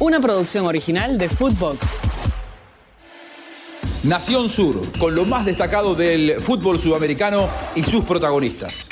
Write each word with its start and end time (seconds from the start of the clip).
una 0.00 0.20
producción 0.20 0.64
original 0.66 1.18
de 1.18 1.28
Footbox. 1.28 1.80
Nación 4.04 4.48
Sur, 4.48 4.80
con 4.98 5.14
lo 5.14 5.24
más 5.24 5.44
destacado 5.44 5.94
del 5.94 6.34
fútbol 6.40 6.78
sudamericano 6.78 7.48
y 7.74 7.82
sus 7.82 8.04
protagonistas. 8.04 8.88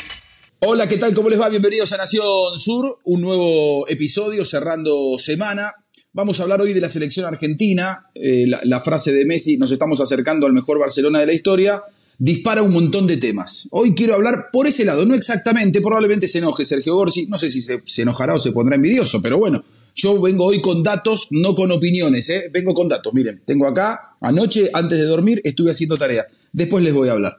Hola, 0.59 0.89
¿qué 0.89 0.99
tal? 0.99 1.15
¿Cómo 1.15 1.29
les 1.29 1.41
va? 1.41 1.49
Bienvenidos 1.49 1.93
a 1.93 1.97
Nación 1.97 2.59
Sur, 2.59 2.99
un 3.05 3.21
nuevo 3.21 3.87
episodio 3.89 4.45
cerrando 4.45 5.17
semana. 5.19 5.73
Vamos 6.13 6.41
a 6.41 6.43
hablar 6.43 6.61
hoy 6.61 6.73
de 6.73 6.81
la 6.81 6.89
selección 6.89 7.25
argentina. 7.27 8.07
Eh, 8.15 8.47
la, 8.49 8.59
la 8.65 8.81
frase 8.81 9.13
de 9.13 9.25
Messi, 9.25 9.59
nos 9.59 9.71
estamos 9.71 10.01
acercando 10.01 10.47
al 10.47 10.53
mejor 10.53 10.81
Barcelona 10.81 11.21
de 11.21 11.27
la 11.27 11.35
historia, 11.35 11.83
dispara 12.19 12.63
un 12.63 12.73
montón 12.73 13.07
de 13.07 13.19
temas. 13.19 13.69
Hoy 13.71 13.95
quiero 13.95 14.15
hablar 14.15 14.47
por 14.53 14.67
ese 14.67 14.85
lado, 14.85 15.07
no 15.07 15.15
exactamente, 15.15 15.81
probablemente 15.81 16.27
se 16.27 16.39
enoje 16.39 16.65
Sergio 16.65 16.97
Gorsi, 16.97 17.27
no 17.29 17.39
sé 17.39 17.49
si 17.49 17.61
se, 17.61 17.83
se 17.87 18.03
enojará 18.03 18.35
o 18.35 18.41
se 18.41 18.51
pondrá 18.51 18.75
envidioso, 18.75 19.23
pero 19.23 19.39
bueno, 19.39 19.63
yo 19.97 20.21
vengo 20.21 20.45
hoy 20.45 20.61
con 20.61 20.83
datos, 20.83 21.29
no 21.31 21.55
con 21.55 21.73
opiniones, 21.73 22.29
¿eh? 22.29 22.51
vengo 22.53 22.75
con 22.75 22.87
datos. 22.87 23.13
Miren, 23.15 23.41
tengo 23.47 23.67
acá, 23.67 24.17
anoche, 24.21 24.69
antes 24.75 24.99
de 24.99 25.07
dormir, 25.07 25.41
estuve 25.43 25.71
haciendo 25.71 25.97
tarea. 25.97 26.27
Después 26.53 26.85
les 26.85 26.93
voy 26.93 27.09
a 27.09 27.13
hablar. 27.13 27.39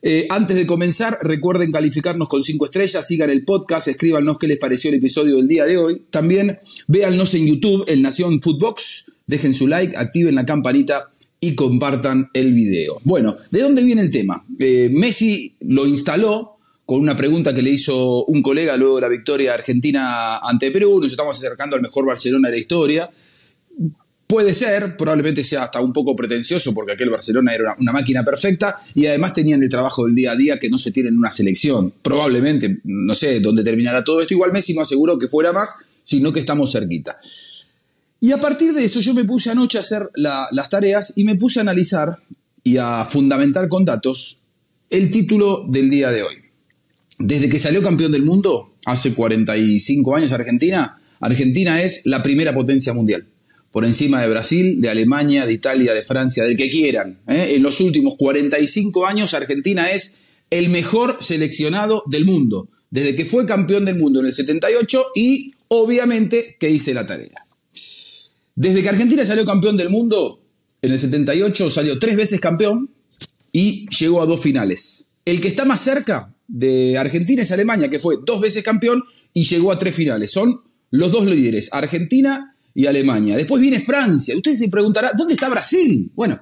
Eh, 0.00 0.26
antes 0.30 0.56
de 0.56 0.66
comenzar, 0.66 1.18
recuerden 1.22 1.70
calificarnos 1.70 2.28
con 2.28 2.42
5 2.42 2.64
estrellas, 2.64 3.06
sigan 3.06 3.28
el 3.30 3.44
podcast, 3.44 3.88
escríbanos 3.88 4.38
qué 4.38 4.48
les 4.48 4.58
pareció 4.58 4.90
el 4.90 4.96
episodio 4.96 5.36
del 5.36 5.48
día 5.48 5.66
de 5.66 5.76
hoy. 5.76 6.02
También 6.10 6.58
véannos 6.86 7.34
en 7.34 7.46
YouTube, 7.46 7.84
el 7.88 8.00
Nación 8.00 8.40
Footbox, 8.40 9.12
dejen 9.26 9.52
su 9.52 9.66
like, 9.66 9.96
activen 9.96 10.34
la 10.34 10.46
campanita 10.46 11.10
y 11.40 11.54
compartan 11.54 12.30
el 12.32 12.54
video. 12.54 13.00
Bueno, 13.04 13.36
¿de 13.50 13.60
dónde 13.60 13.84
viene 13.84 14.00
el 14.00 14.10
tema? 14.10 14.44
Eh, 14.58 14.88
Messi 14.90 15.54
lo 15.60 15.86
instaló 15.86 16.57
con 16.88 17.02
una 17.02 17.14
pregunta 17.14 17.54
que 17.54 17.60
le 17.60 17.68
hizo 17.68 18.24
un 18.24 18.40
colega 18.40 18.74
luego 18.78 18.94
de 18.94 19.02
la 19.02 19.08
victoria 19.08 19.52
argentina 19.52 20.38
ante 20.38 20.70
Perú, 20.70 20.98
nos 21.02 21.10
estamos 21.10 21.36
acercando 21.36 21.76
al 21.76 21.82
mejor 21.82 22.06
Barcelona 22.06 22.48
de 22.48 22.54
la 22.54 22.58
historia. 22.58 23.10
Puede 24.26 24.54
ser, 24.54 24.96
probablemente 24.96 25.44
sea 25.44 25.64
hasta 25.64 25.82
un 25.82 25.92
poco 25.92 26.16
pretencioso 26.16 26.72
porque 26.72 26.92
aquel 26.92 27.10
Barcelona 27.10 27.54
era 27.54 27.76
una, 27.78 27.92
máquina 27.92 28.24
perfecta 28.24 28.80
y 28.94 29.04
además 29.04 29.34
tenían 29.34 29.62
el 29.62 29.68
trabajo 29.68 30.06
del 30.06 30.14
día 30.14 30.32
a 30.32 30.36
día 30.36 30.58
que 30.58 30.70
no 30.70 30.78
se 30.78 30.90
tiene 30.90 31.10
en 31.10 31.18
una 31.18 31.30
selección. 31.30 31.92
Probablemente, 32.00 32.78
no 32.84 33.14
sé 33.14 33.40
dónde 33.40 33.62
terminará 33.62 34.02
todo 34.02 34.22
esto, 34.22 34.32
igual 34.32 34.52
Messi 34.52 34.72
no 34.72 34.80
aseguró 34.80 35.18
que 35.18 35.28
fuera 35.28 35.52
más, 35.52 35.84
sino 36.00 36.32
que 36.32 36.40
estamos 36.40 36.72
cerquita. 36.72 37.18
Y 38.18 38.32
a 38.32 38.38
partir 38.38 38.72
de 38.72 38.84
eso 38.84 39.00
yo 39.00 39.12
me 39.12 39.26
puse 39.26 39.50
anoche 39.50 39.76
a 39.76 39.82
hacer 39.82 40.08
la, 40.14 40.48
las 40.52 40.70
tareas 40.70 41.18
y 41.18 41.24
me 41.24 41.34
puse 41.34 41.60
a 41.60 41.62
analizar 41.64 42.16
y 42.64 42.78
a 42.78 43.04
fundamentar 43.04 43.68
con 43.68 43.84
datos 43.84 44.40
el 44.88 45.10
título 45.10 45.66
del 45.68 45.90
día 45.90 46.10
de 46.10 46.22
hoy. 46.22 46.47
Desde 47.18 47.48
que 47.48 47.58
salió 47.58 47.82
campeón 47.82 48.12
del 48.12 48.22
mundo, 48.22 48.74
hace 48.84 49.12
45 49.12 50.16
años 50.16 50.32
Argentina, 50.32 50.98
Argentina 51.20 51.82
es 51.82 52.06
la 52.06 52.22
primera 52.22 52.54
potencia 52.54 52.92
mundial 52.92 53.26
por 53.70 53.84
encima 53.84 54.22
de 54.22 54.28
Brasil, 54.28 54.80
de 54.80 54.88
Alemania, 54.88 55.44
de 55.44 55.52
Italia, 55.52 55.92
de 55.92 56.02
Francia, 56.02 56.44
del 56.44 56.56
que 56.56 56.70
quieran. 56.70 57.18
¿eh? 57.28 57.52
En 57.54 57.62
los 57.62 57.80
últimos 57.80 58.14
45 58.18 59.06
años 59.06 59.34
Argentina 59.34 59.90
es 59.90 60.16
el 60.50 60.70
mejor 60.70 61.18
seleccionado 61.20 62.02
del 62.06 62.24
mundo, 62.24 62.68
desde 62.90 63.14
que 63.14 63.26
fue 63.26 63.46
campeón 63.46 63.84
del 63.84 63.98
mundo 63.98 64.20
en 64.20 64.26
el 64.26 64.32
78 64.32 65.06
y 65.14 65.52
obviamente 65.68 66.56
que 66.58 66.70
hice 66.70 66.94
la 66.94 67.06
tarea. 67.06 67.44
Desde 68.54 68.82
que 68.82 68.88
Argentina 68.88 69.24
salió 69.24 69.44
campeón 69.44 69.76
del 69.76 69.90
mundo, 69.90 70.40
en 70.80 70.92
el 70.92 70.98
78 70.98 71.70
salió 71.70 71.98
tres 71.98 72.16
veces 72.16 72.40
campeón 72.40 72.90
y 73.52 73.86
llegó 73.90 74.22
a 74.22 74.26
dos 74.26 74.40
finales. 74.40 75.06
El 75.24 75.40
que 75.40 75.48
está 75.48 75.64
más 75.64 75.80
cerca 75.80 76.34
de 76.48 76.96
Argentina 76.98 77.42
es 77.42 77.52
Alemania, 77.52 77.88
que 77.88 78.00
fue 78.00 78.16
dos 78.26 78.40
veces 78.40 78.64
campeón 78.64 79.02
y 79.32 79.44
llegó 79.44 79.70
a 79.70 79.78
tres 79.78 79.94
finales. 79.94 80.32
Son 80.32 80.62
los 80.90 81.12
dos 81.12 81.26
líderes, 81.26 81.72
Argentina 81.72 82.54
y 82.74 82.86
Alemania. 82.86 83.36
Después 83.36 83.60
viene 83.60 83.80
Francia. 83.80 84.34
Usted 84.36 84.54
se 84.54 84.68
preguntará, 84.68 85.12
¿dónde 85.16 85.34
está 85.34 85.48
Brasil? 85.48 86.10
Bueno, 86.14 86.40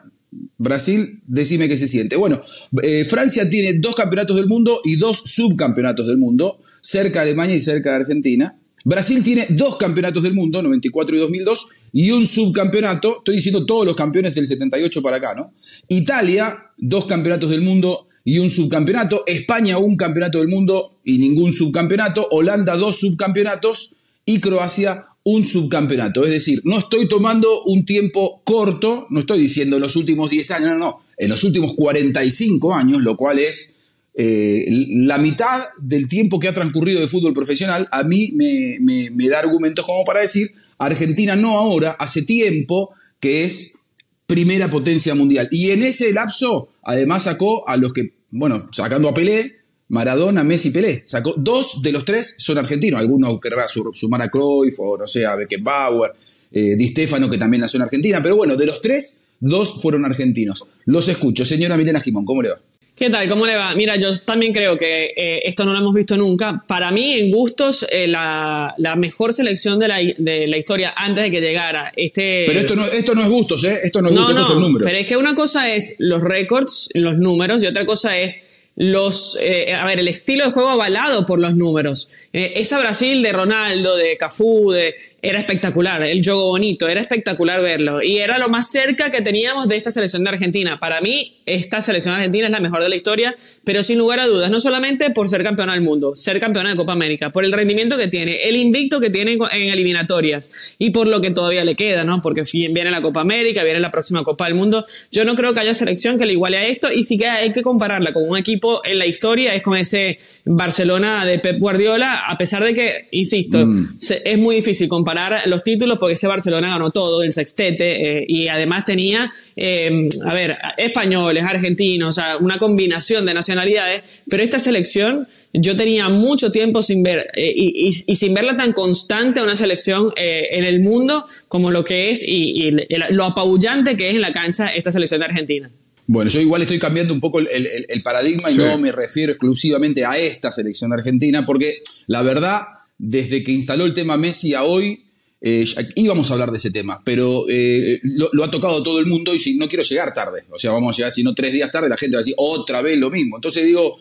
Brasil, 0.59 1.21
decime 1.27 1.69
qué 1.69 1.77
se 1.77 1.89
siente. 1.89 2.17
Bueno, 2.17 2.41
eh, 2.83 3.05
Francia 3.05 3.49
tiene 3.51 3.75
dos 3.75 3.95
campeonatos 3.95 4.37
del 4.37 4.47
mundo 4.47 4.81
y 4.85 4.97
dos 4.97 5.23
subcampeonatos 5.27 6.07
del 6.07 6.19
mundo, 6.19 6.61
cerca 6.81 7.21
de 7.21 7.31
Alemania 7.31 7.57
y 7.57 7.61
cerca 7.61 7.91
de 7.91 7.97
Argentina. 7.97 8.59
Brasil 8.85 9.25
tiene 9.25 9.47
dos 9.51 9.77
campeonatos 9.77 10.23
del 10.23 10.35
mundo, 10.35 10.63
94 10.63 11.17
y 11.17 11.19
2002, 11.19 11.69
y 11.93 12.11
un 12.13 12.25
subcampeonato, 12.27 13.19
estoy 13.19 13.37
diciendo 13.37 13.67
todos 13.67 13.85
los 13.85 13.97
campeones 13.97 14.33
del 14.35 14.47
78 14.47 15.03
para 15.03 15.17
acá, 15.17 15.35
¿no? 15.35 15.53
Italia, 15.89 16.71
dos 16.79 17.07
campeonatos 17.07 17.51
del 17.51 17.63
mundo 17.63 18.07
y 18.27 18.41
un 18.41 18.51
subcampeonato. 18.51 19.23
España, 19.25 19.79
un 19.79 19.95
campeonato 19.95 20.41
del 20.41 20.49
mundo 20.49 20.99
y 21.05 21.19
ningún 21.19 21.53
subcampeonato. 21.53 22.27
Holanda, 22.33 22.77
dos 22.77 22.99
subcampeonatos. 22.99 23.95
Y 24.27 24.41
Croacia, 24.41 25.05
un 25.23 25.47
subcampeonato. 25.47 26.25
Es 26.25 26.33
decir, 26.33 26.61
no 26.65 26.79
estoy 26.79 27.09
tomando 27.09 27.63
un 27.63 27.87
tiempo 27.87 28.43
corto, 28.45 29.07
no 29.11 29.21
estoy 29.21 29.39
diciendo 29.39 29.79
los 29.79 29.95
últimos 29.95 30.29
10 30.29 30.51
años, 30.51 30.71
no, 30.71 30.79
no, 30.79 31.01
en 31.17 31.31
los 31.31 31.45
últimos 31.45 31.75
45 31.75 32.75
años, 32.75 33.01
lo 33.01 33.17
cual 33.17 33.39
es 33.39 33.77
eh, 34.15 34.67
la 34.89 35.19
mitad 35.19 35.63
del 35.79 36.09
tiempo 36.09 36.41
que 36.41 36.49
ha 36.49 36.55
transcurrido 36.55 37.01
de 37.01 37.07
fútbol 37.07 37.33
profesional, 37.33 37.87
a 37.93 38.03
mí 38.03 38.33
me, 38.33 38.79
me 38.81 39.29
da 39.29 39.39
argumentos 39.39 39.87
como 39.87 40.05
para 40.05 40.23
decir, 40.23 40.49
Argentina 40.79 41.37
no 41.37 41.57
ahora, 41.57 41.93
hace 41.93 42.23
tiempo 42.23 42.91
que 43.21 43.45
es 43.45 43.79
primera 44.27 44.69
potencia 44.69 45.15
mundial. 45.15 45.49
Y 45.53 45.71
en 45.71 45.85
ese 45.85 46.13
lapso, 46.13 46.69
además 46.83 47.25
sacó 47.25 47.69
a 47.69 47.77
los 47.77 47.93
que, 47.93 48.16
bueno, 48.31 48.69
sacando 48.73 49.09
a 49.09 49.15
Pelé, 49.15 49.57
Maradona, 49.89 50.43
Messi, 50.43 50.71
Pelé. 50.71 51.03
Sacó 51.07 51.35
dos 51.37 51.83
de 51.83 51.93
los 51.93 52.05
tres 52.05 52.37
son 52.39 52.59
argentinos. 52.59 53.01
Algunos 53.01 53.41
querrá 53.41 53.67
sumar 53.69 54.23
a 54.23 54.29
Cruyff 54.29 54.79
o 54.79 54.99
no 54.99 55.07
sé, 55.07 55.25
a 55.27 55.37
Beckenbauer, 55.37 56.13
eh, 56.51 56.77
Di 56.77 56.89
Stefano, 56.89 57.31
que 57.31 57.39
también 57.39 57.61
nació 57.61 57.79
en 57.79 57.83
Argentina. 57.85 58.23
Pero 58.23 58.37
bueno, 58.37 58.57
de 58.57 58.67
los 58.67 58.83
tres, 58.83 59.21
dos 59.41 59.81
fueron 59.81 60.05
argentinos. 60.05 60.65
Los 60.87 61.09
escucho. 61.09 61.45
Señora 61.45 61.77
Milena 61.77 62.01
Jimón, 62.01 62.25
¿cómo 62.25 62.43
le 62.43 62.51
va? 62.51 62.61
¿Qué 62.97 63.11
tal? 63.11 63.29
¿Cómo 63.29 63.45
le 63.45 63.55
va? 63.55 63.75
Mira, 63.75 63.97
yo 63.97 64.19
también 64.21 64.55
creo 64.55 64.79
que 64.79 65.13
eh, 65.15 65.43
esto 65.45 65.67
no 65.67 65.73
lo 65.75 65.81
hemos 65.81 65.93
visto 65.93 66.17
nunca. 66.17 66.65
Para 66.67 66.91
mí, 66.91 67.21
en 67.21 67.31
gustos, 67.31 67.87
eh, 67.93 68.09
la, 68.09 68.75
la, 68.79 68.97
mejor 68.97 69.35
selección 69.35 69.79
de 69.79 69.87
la, 69.87 69.97
de 70.17 70.47
la, 70.47 70.57
historia 70.57 70.95
antes 70.97 71.25
de 71.25 71.31
que 71.31 71.43
llegara 71.43 71.93
este... 71.95 72.45
Pero 72.47 72.61
esto 72.61 72.75
no, 72.75 72.87
esto 72.87 73.15
no 73.15 73.23
es 73.23 73.29
gustos, 73.29 73.65
¿eh? 73.65 73.81
Esto 73.85 74.01
no 74.01 74.09
es 74.09 74.17
gustos, 74.17 74.35
no, 74.35 74.45
son 74.47 74.61
números. 74.63 74.89
Pero 74.89 74.99
es 74.99 75.07
que 75.07 75.19
una 75.19 75.35
cosa 75.35 75.75
es 75.75 75.97
los 75.99 76.23
récords, 76.23 76.89
los 76.95 77.19
números, 77.19 77.63
y 77.63 77.67
otra 77.67 77.85
cosa 77.85 78.17
es 78.19 78.43
los, 78.77 79.39
eh, 79.43 79.75
a 79.75 79.87
ver, 79.87 80.01
el 80.01 80.09
estilo 80.09 80.47
de 80.47 80.53
juego 80.53 80.71
avalado 80.71 81.27
por 81.27 81.39
los 81.39 81.55
números. 81.55 82.09
Esa 82.33 82.79
Brasil 82.79 83.23
de 83.23 83.33
Ronaldo, 83.33 83.95
de 83.97 84.17
Cafú, 84.17 84.71
de, 84.71 84.95
era 85.23 85.39
espectacular, 85.39 86.03
el 86.03 86.23
juego 86.23 86.49
bonito, 86.49 86.89
era 86.89 87.01
espectacular 87.01 87.63
verlo. 87.63 88.03
Y 88.03 88.19
era 88.19 88.39
lo 88.39 88.49
más 88.49 88.71
cerca 88.71 89.11
que 89.11 89.23
teníamos 89.23 89.67
de 89.67 89.77
esta 89.77 89.91
selección 89.91 90.23
de 90.25 90.31
Argentina. 90.31 90.79
Para 90.79 91.01
mí, 91.01 91.37
esta 91.47 91.81
selección 91.81 92.15
argentina 92.15 92.47
es 92.47 92.53
la 92.53 92.61
mejor 92.61 92.83
de 92.83 92.89
la 92.89 92.97
historia, 92.97 93.35
pero 93.65 93.83
sin 93.83 93.99
lugar 93.99 94.21
a 94.21 94.27
dudas, 94.27 94.51
no 94.51 94.61
solamente 94.61 95.11
por 95.11 95.29
ser 95.29 95.43
campeona 95.43 95.73
del 95.73 95.83
mundo, 95.83 96.15
ser 96.15 96.39
campeona 96.39 96.71
de 96.71 96.77
Copa 96.77 96.93
América, 96.93 97.31
por 97.31 97.45
el 97.45 97.53
rendimiento 97.53 97.97
que 97.97 98.09
tiene, 98.09 98.43
el 98.45 98.57
invicto 98.57 99.01
que 99.01 99.11
tiene 99.11 99.33
en 99.53 99.69
eliminatorias 99.69 100.75
y 100.79 100.91
por 100.91 101.07
lo 101.07 101.21
que 101.21 101.31
todavía 101.31 101.65
le 101.65 101.77
queda, 101.77 102.05
¿no? 102.05 102.21
Porque 102.21 102.43
viene 102.53 102.91
la 102.91 103.01
Copa 103.01 103.21
América, 103.21 103.65
viene 103.65 103.81
la 103.81 103.91
próxima 103.91 104.23
Copa 104.23 104.47
del 104.47 104.55
Mundo. 104.55 104.85
Yo 105.11 105.25
no 105.25 105.35
creo 105.35 105.55
que 105.55 105.61
haya 105.61 105.75
selección 105.75 106.19
que 106.19 106.27
le 106.27 106.33
iguale 106.33 106.59
a 106.59 106.67
esto 106.67 106.93
y 106.93 107.05
sí 107.05 107.17
que 107.17 107.27
hay 107.27 107.53
que 107.53 107.63
compararla 107.63 108.13
con 108.13 108.29
un 108.29 108.37
equipo 108.37 108.83
en 108.85 108.99
la 108.99 109.07
historia, 109.07 109.55
es 109.55 109.63
con 109.63 109.77
ese 109.77 110.19
Barcelona 110.45 111.25
de 111.25 111.39
Pep 111.39 111.59
Guardiola, 111.59 112.25
a 112.29 112.37
pesar 112.37 112.63
de 112.63 112.75
que, 112.75 113.09
insisto, 113.13 113.67
mm. 113.67 113.99
es 114.25 114.39
muy 114.39 114.57
difícil 114.57 114.89
comparar 115.07 115.47
los 115.47 115.63
títulos 115.63 115.99
porque 115.99 116.15
ese 116.15 116.27
Barcelona 116.27 116.69
ganó 116.69 116.91
todo, 116.91 117.23
el 117.23 117.33
sextete, 117.33 118.19
eh, 118.19 118.25
y 118.27 118.49
además 118.49 118.85
tenía, 118.85 119.31
eh, 119.55 120.09
a 120.25 120.35
ver, 120.35 120.57
españoles, 120.77 121.45
argentinos, 121.45 122.09
o 122.09 122.21
sea, 122.21 122.39
una 122.39 122.59
combinación 122.59 123.25
de 123.25 123.33
nacionalidades, 123.33 124.03
pero 124.29 124.43
esta 124.43 124.59
selección 124.59 125.29
yo 125.53 125.77
tenía 125.77 126.09
mucho 126.09 126.51
tiempo 126.51 126.83
sin 126.83 127.05
ver, 127.05 127.29
eh, 127.37 127.53
y, 127.55 127.89
y, 127.89 127.93
y, 128.05 128.17
sin 128.17 128.35
verla 128.35 128.57
tan 128.57 128.73
constante 128.73 129.39
a 129.39 129.45
una 129.45 129.55
selección 129.55 130.13
en 130.17 130.65
el 130.65 130.81
mundo 130.81 131.25
como 131.47 131.71
lo 131.71 131.85
que 131.85 132.11
es 132.11 132.27
y, 132.27 132.69
y, 132.69 132.71
lo 133.11 133.25
apabullante 133.25 133.97
que 133.97 134.09
es 134.09 134.17
en 134.17 134.23
la 134.23 134.33
cancha 134.33 134.75
esta 134.75 134.91
selección 134.91 135.21
de 135.21 135.27
Argentina. 135.27 135.71
Bueno, 136.09 136.31
yo 136.31 136.41
igual 136.41 136.63
estoy 136.63 136.81
cambiando 136.81 137.15
un 137.15 137.21
poco 137.21 137.39
el, 137.39 137.47
el, 137.47 137.87
el 137.89 138.03
paradigma 138.03 138.49
sí. 138.49 138.61
y 138.61 138.65
no 138.65 138.77
me 138.79 138.91
refiero 138.91 139.33
exclusivamente 139.33 140.05
a 140.05 140.17
esta 140.19 140.51
selección 140.51 140.91
de 140.91 140.97
Argentina, 140.97 141.47
porque 141.47 141.81
la 142.09 142.23
verdad, 142.23 142.63
desde 142.99 143.43
que 143.43 143.53
instaló 143.53 143.85
el 143.85 143.95
tema 143.95 144.17
Messi 144.17 144.55
a 144.55 144.65
hoy, 144.65 145.07
eh, 145.41 145.67
íbamos 145.97 146.31
a 146.31 146.35
hablar 146.35 146.51
de 146.51 146.57
ese 146.57 146.71
tema, 146.71 147.01
pero 147.05 147.45
eh, 147.49 148.01
lo, 148.03 148.43
ha 148.43 148.51
tocado 148.51 148.83
todo 148.83 148.99
el 148.99 149.07
mundo 149.07 149.35
y 149.35 149.39
si 149.39 149.57
no 149.57 149.69
quiero 149.69 149.83
llegar 149.83 150.15
tarde, 150.15 150.45
o 150.51 150.59
sea, 150.59 150.73
vamos 150.73 150.95
a 150.95 150.97
llegar, 150.97 151.13
si 151.13 151.23
no 151.23 151.35
tres 151.35 151.53
días 151.53 151.71
tarde, 151.71 151.89
la 151.89 151.97
gente 151.97 152.17
va 152.17 152.21
a 152.21 152.23
decir 152.23 152.35
otra 152.39 152.83
vez 152.83 152.99
lo 152.99 153.11
mismo. 153.11 153.37
Entonces 153.37 153.65
digo, 153.65 153.99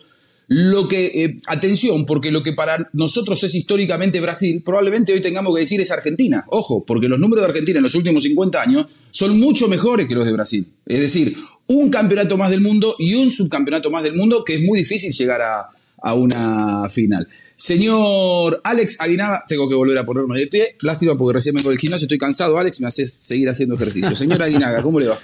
lo 0.48 0.88
que, 0.88 1.06
eh, 1.24 1.38
atención, 1.46 2.06
porque 2.06 2.30
lo 2.30 2.42
que 2.42 2.52
para 2.52 2.88
nosotros 2.94 3.42
es 3.44 3.54
históricamente 3.54 4.20
Brasil, 4.20 4.62
probablemente 4.64 5.12
hoy 5.12 5.20
tengamos 5.20 5.54
que 5.54 5.60
decir 5.60 5.80
es 5.80 5.90
Argentina. 5.90 6.44
Ojo, 6.48 6.84
porque 6.86 7.08
los 7.08 7.18
números 7.18 7.44
de 7.44 7.50
Argentina 7.50 7.78
en 7.78 7.84
los 7.84 7.94
últimos 7.94 8.22
50 8.22 8.62
años 8.62 8.86
son 9.10 9.38
mucho 9.38 9.68
mejores 9.68 10.08
que 10.08 10.14
los 10.14 10.24
de 10.24 10.32
Brasil. 10.32 10.66
Es 10.86 11.00
decir, 11.00 11.36
un 11.66 11.90
campeonato 11.90 12.38
más 12.38 12.50
del 12.50 12.60
mundo 12.60 12.96
y 12.98 13.14
un 13.14 13.30
subcampeonato 13.30 13.90
más 13.90 14.04
del 14.04 14.14
mundo 14.14 14.42
que 14.42 14.54
es 14.54 14.62
muy 14.62 14.78
difícil 14.78 15.12
llegar 15.12 15.42
a 15.42 16.14
una 16.14 16.88
final. 16.88 17.28
Señor 17.56 18.60
Alex 18.62 19.00
Aguinaga, 19.00 19.44
tengo 19.48 19.68
que 19.68 19.74
volver 19.74 19.96
a 19.96 20.04
ponerme 20.04 20.38
de 20.38 20.46
pie. 20.46 20.76
Lástima 20.80 21.16
porque 21.16 21.34
recién 21.34 21.54
vengo 21.54 21.70
del 21.70 21.78
gimnasio, 21.78 22.04
estoy 22.04 22.18
cansado, 22.18 22.58
Alex, 22.58 22.80
me 22.80 22.86
haces 22.86 23.18
seguir 23.20 23.48
haciendo 23.48 23.74
ejercicio. 23.74 24.14
Señor 24.14 24.42
Aguinaga, 24.42 24.82
¿cómo 24.82 25.00
le 25.00 25.08
va? 25.08 25.18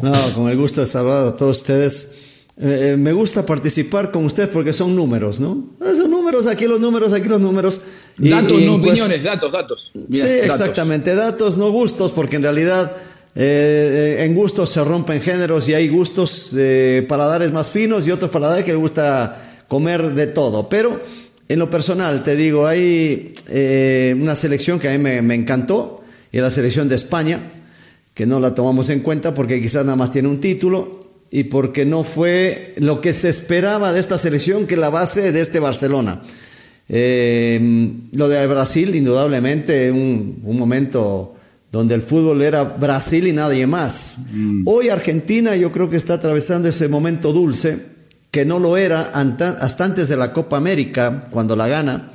No, 0.00 0.34
con 0.34 0.48
el 0.48 0.56
gusto 0.56 0.80
de 0.80 0.86
saludar 0.86 1.26
a 1.26 1.36
todos 1.36 1.58
ustedes. 1.58 2.14
Eh, 2.60 2.96
me 2.98 3.12
gusta 3.12 3.46
participar 3.46 4.10
con 4.10 4.24
ustedes 4.24 4.48
porque 4.48 4.72
son 4.72 4.96
números, 4.96 5.38
¿no? 5.38 5.64
Ah, 5.80 5.92
son 5.94 6.10
números, 6.10 6.46
aquí 6.48 6.66
los 6.66 6.80
números, 6.80 7.12
aquí 7.12 7.28
los 7.28 7.40
números. 7.40 7.82
datos, 8.16 8.60
no 8.62 8.76
opiniones, 8.76 9.22
datos, 9.22 9.52
datos. 9.52 9.92
sí, 10.10 10.26
exactamente, 10.26 11.14
datos, 11.14 11.56
no 11.56 11.70
gustos, 11.70 12.10
porque 12.10 12.36
en 12.36 12.42
realidad 12.42 12.96
eh, 13.36 14.24
en 14.24 14.34
gustos 14.34 14.70
se 14.70 14.82
rompen 14.82 15.20
géneros 15.20 15.68
y 15.68 15.74
hay 15.74 15.88
gustos 15.88 16.52
eh, 16.56 17.06
paladares 17.08 17.52
más 17.52 17.70
finos 17.70 18.08
y 18.08 18.10
otros 18.10 18.30
paladares 18.30 18.64
que 18.64 18.72
les 18.72 18.80
gusta 18.80 19.64
comer 19.68 20.14
de 20.14 20.26
todo. 20.26 20.68
Pero 20.68 21.00
en 21.48 21.58
lo 21.58 21.70
personal, 21.70 22.22
te 22.22 22.36
digo, 22.36 22.66
hay 22.66 23.32
eh, 23.48 24.14
una 24.20 24.34
selección 24.34 24.78
que 24.78 24.88
a 24.88 24.92
mí 24.92 24.98
me, 24.98 25.34
encantó, 25.34 26.04
y 26.30 26.38
la 26.38 26.50
selección 26.50 26.88
de 26.88 26.94
España, 26.94 27.40
que 28.14 28.26
no 28.26 28.38
la 28.38 28.54
tomamos 28.54 28.90
en 28.90 29.00
cuenta 29.00 29.34
porque 29.34 29.60
quizás 29.60 29.84
nada 29.84 29.96
más 29.96 30.10
tiene 30.10 30.28
un 30.28 30.40
título 30.40 31.00
y 31.30 31.44
porque 31.44 31.86
no 31.86 32.04
fue 32.04 32.74
lo 32.78 33.00
que 33.00 33.14
se 33.14 33.28
esperaba 33.28 33.92
de 33.92 34.00
esta 34.00 34.18
selección, 34.18 34.66
que 34.66 34.76
la 34.76 34.90
base 34.90 35.32
de 35.32 35.40
este 35.40 35.58
Barcelona. 35.58 36.22
lo 36.88 38.28
de 38.28 38.46
Brasil, 38.46 38.94
indudablemente, 38.94 39.90
un, 39.90 40.40
un 40.42 40.56
momento 40.56 41.34
donde 41.70 41.94
el 41.94 42.02
fútbol 42.02 42.42
era 42.42 42.64
Brasil 42.64 43.26
y 43.26 43.32
nadie 43.32 43.66
más. 43.66 44.18
Mm. 44.32 44.62
Hoy 44.66 44.88
Argentina 44.88 45.54
yo 45.56 45.70
creo 45.70 45.90
que 45.90 45.96
está 45.96 46.14
atravesando 46.14 46.68
ese 46.68 46.88
momento 46.88 47.32
dulce, 47.32 47.78
que 48.30 48.44
no 48.44 48.58
lo 48.58 48.76
era 48.76 49.10
hasta 49.10 49.84
antes 49.84 50.08
de 50.08 50.16
la 50.16 50.32
Copa 50.32 50.56
América, 50.56 51.28
cuando 51.30 51.56
la 51.56 51.68
gana. 51.68 52.12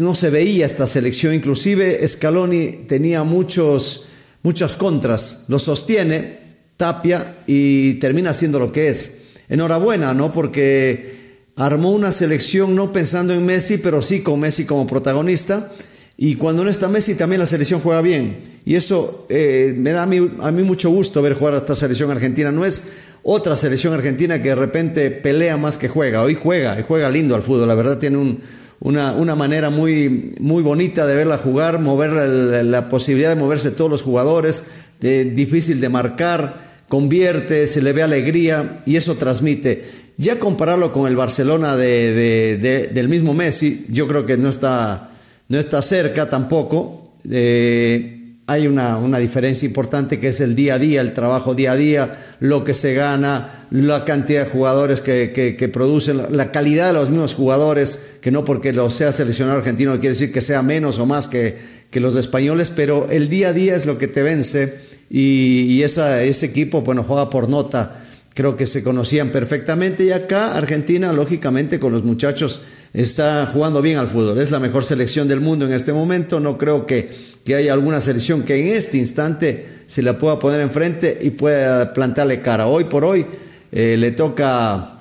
No 0.00 0.14
se 0.14 0.30
veía 0.30 0.66
esta 0.66 0.86
selección, 0.86 1.34
inclusive 1.34 2.06
Scaloni 2.06 2.70
tenía 2.88 3.22
muchos, 3.22 4.06
muchas 4.42 4.74
contras, 4.76 5.44
lo 5.48 5.58
sostiene, 5.58 6.38
tapia 6.76 7.36
y 7.46 7.94
termina 7.94 8.34
siendo 8.34 8.58
lo 8.58 8.72
que 8.72 8.88
es. 8.88 9.12
Enhorabuena, 9.48 10.12
¿no? 10.12 10.32
Porque 10.32 11.46
armó 11.54 11.92
una 11.92 12.10
selección 12.10 12.74
no 12.74 12.92
pensando 12.92 13.32
en 13.32 13.46
Messi, 13.46 13.78
pero 13.78 14.02
sí 14.02 14.22
con 14.22 14.40
Messi 14.40 14.64
como 14.64 14.86
protagonista 14.86 15.70
y 16.18 16.36
cuando 16.36 16.64
no 16.64 16.70
está 16.70 16.88
Messi 16.88 17.14
también 17.14 17.40
la 17.40 17.46
selección 17.46 17.80
juega 17.80 18.00
bien. 18.00 18.36
Y 18.64 18.74
eso 18.74 19.26
eh, 19.28 19.74
me 19.76 19.92
da 19.92 20.04
a 20.04 20.06
mí, 20.06 20.32
a 20.40 20.50
mí, 20.50 20.62
mucho 20.62 20.90
gusto 20.90 21.20
ver 21.22 21.34
jugar 21.34 21.54
a 21.54 21.58
esta 21.58 21.74
selección 21.74 22.10
argentina. 22.10 22.50
No 22.50 22.64
es 22.64 22.84
otra 23.28 23.56
selección 23.56 23.92
argentina 23.92 24.40
que 24.40 24.50
de 24.50 24.54
repente 24.54 25.10
pelea 25.10 25.56
más 25.56 25.76
que 25.76 25.88
juega. 25.88 26.22
Hoy 26.22 26.36
juega, 26.40 26.78
y 26.78 26.84
juega 26.84 27.10
lindo 27.10 27.34
al 27.34 27.42
fútbol. 27.42 27.66
La 27.66 27.74
verdad 27.74 27.98
tiene 27.98 28.38
una, 28.78 29.14
una, 29.14 29.34
manera 29.34 29.68
muy, 29.68 30.32
muy 30.38 30.62
bonita 30.62 31.08
de 31.08 31.16
verla 31.16 31.36
jugar, 31.36 31.80
mover 31.80 32.12
la, 32.12 32.88
posibilidad 32.88 33.30
de 33.30 33.34
moverse 33.34 33.72
todos 33.72 33.90
los 33.90 34.02
jugadores, 34.02 34.68
difícil 35.00 35.80
de 35.80 35.88
marcar, 35.88 36.54
convierte, 36.86 37.66
se 37.66 37.82
le 37.82 37.92
ve 37.92 38.04
alegría 38.04 38.82
y 38.86 38.94
eso 38.94 39.16
transmite. 39.16 39.84
Ya 40.16 40.38
compararlo 40.38 40.92
con 40.92 41.08
el 41.08 41.16
Barcelona 41.16 41.76
del 41.76 43.08
mismo 43.08 43.34
Messi, 43.34 43.86
yo 43.88 44.06
creo 44.06 44.24
que 44.24 44.36
no 44.36 44.48
está 44.48 45.10
no 45.48 45.58
está 45.58 45.82
cerca 45.82 46.28
tampoco. 46.28 47.02
Eh, 47.28 48.15
hay 48.48 48.68
una, 48.68 49.18
diferencia 49.18 49.66
importante 49.66 50.20
que 50.20 50.28
es 50.28 50.40
el 50.40 50.54
día 50.54 50.74
a 50.74 50.78
día, 50.78 51.00
el 51.00 51.14
trabajo 51.14 51.54
día 51.54 51.72
a 51.72 51.76
día, 51.76 52.18
lo 52.38 52.62
que 52.64 52.74
se 52.74 52.94
gana, 52.94 53.66
la 53.70 54.04
cantidad 54.04 54.44
de 54.44 54.50
jugadores 54.50 55.00
que, 55.00 55.70
producen, 55.72 56.36
la 56.36 56.52
calidad 56.52 56.88
de 56.88 56.92
los 56.92 57.10
mismos 57.10 57.34
jugadores, 57.34 58.06
que 58.20 58.30
no 58.30 58.44
porque 58.44 58.72
lo 58.72 58.88
sea 58.90 59.10
seleccionado 59.10 59.58
argentino 59.58 59.92
quiere 59.94 60.10
decir 60.10 60.32
que 60.32 60.42
sea 60.42 60.62
menos 60.62 60.98
o 60.98 61.06
más 61.06 61.26
que, 61.26 61.58
que 61.90 61.98
los 61.98 62.14
españoles, 62.14 62.70
pero 62.70 63.08
el 63.10 63.28
día 63.28 63.48
a 63.48 63.52
día 63.52 63.74
es 63.74 63.84
lo 63.84 63.98
que 63.98 64.06
te 64.06 64.22
vence 64.22 64.76
y, 65.10 65.62
y 65.62 65.82
esa, 65.82 66.22
ese 66.22 66.46
equipo, 66.46 66.82
bueno, 66.82 67.02
juega 67.02 67.28
por 67.30 67.48
nota 67.48 68.02
creo 68.36 68.54
que 68.54 68.66
se 68.66 68.84
conocían 68.84 69.30
perfectamente 69.30 70.04
y 70.04 70.12
acá 70.12 70.52
Argentina, 70.52 71.10
lógicamente, 71.10 71.78
con 71.78 71.94
los 71.94 72.04
muchachos 72.04 72.64
está 72.92 73.46
jugando 73.46 73.80
bien 73.80 73.96
al 73.96 74.08
fútbol. 74.08 74.38
Es 74.38 74.50
la 74.50 74.58
mejor 74.58 74.84
selección 74.84 75.26
del 75.26 75.40
mundo 75.40 75.64
en 75.64 75.72
este 75.72 75.94
momento. 75.94 76.38
No 76.38 76.58
creo 76.58 76.84
que, 76.84 77.10
que 77.46 77.54
haya 77.54 77.72
alguna 77.72 78.00
selección 78.00 78.42
que 78.42 78.60
en 78.60 78.76
este 78.76 78.98
instante 78.98 79.84
se 79.86 80.02
la 80.02 80.18
pueda 80.18 80.36
poner 80.36 80.60
enfrente 80.60 81.16
y 81.22 81.30
pueda 81.30 81.94
plantearle 81.94 82.40
cara. 82.40 82.66
Hoy 82.66 82.84
por 82.84 83.04
hoy 83.04 83.24
eh, 83.70 83.96
le, 83.96 84.10
toca, 84.10 84.98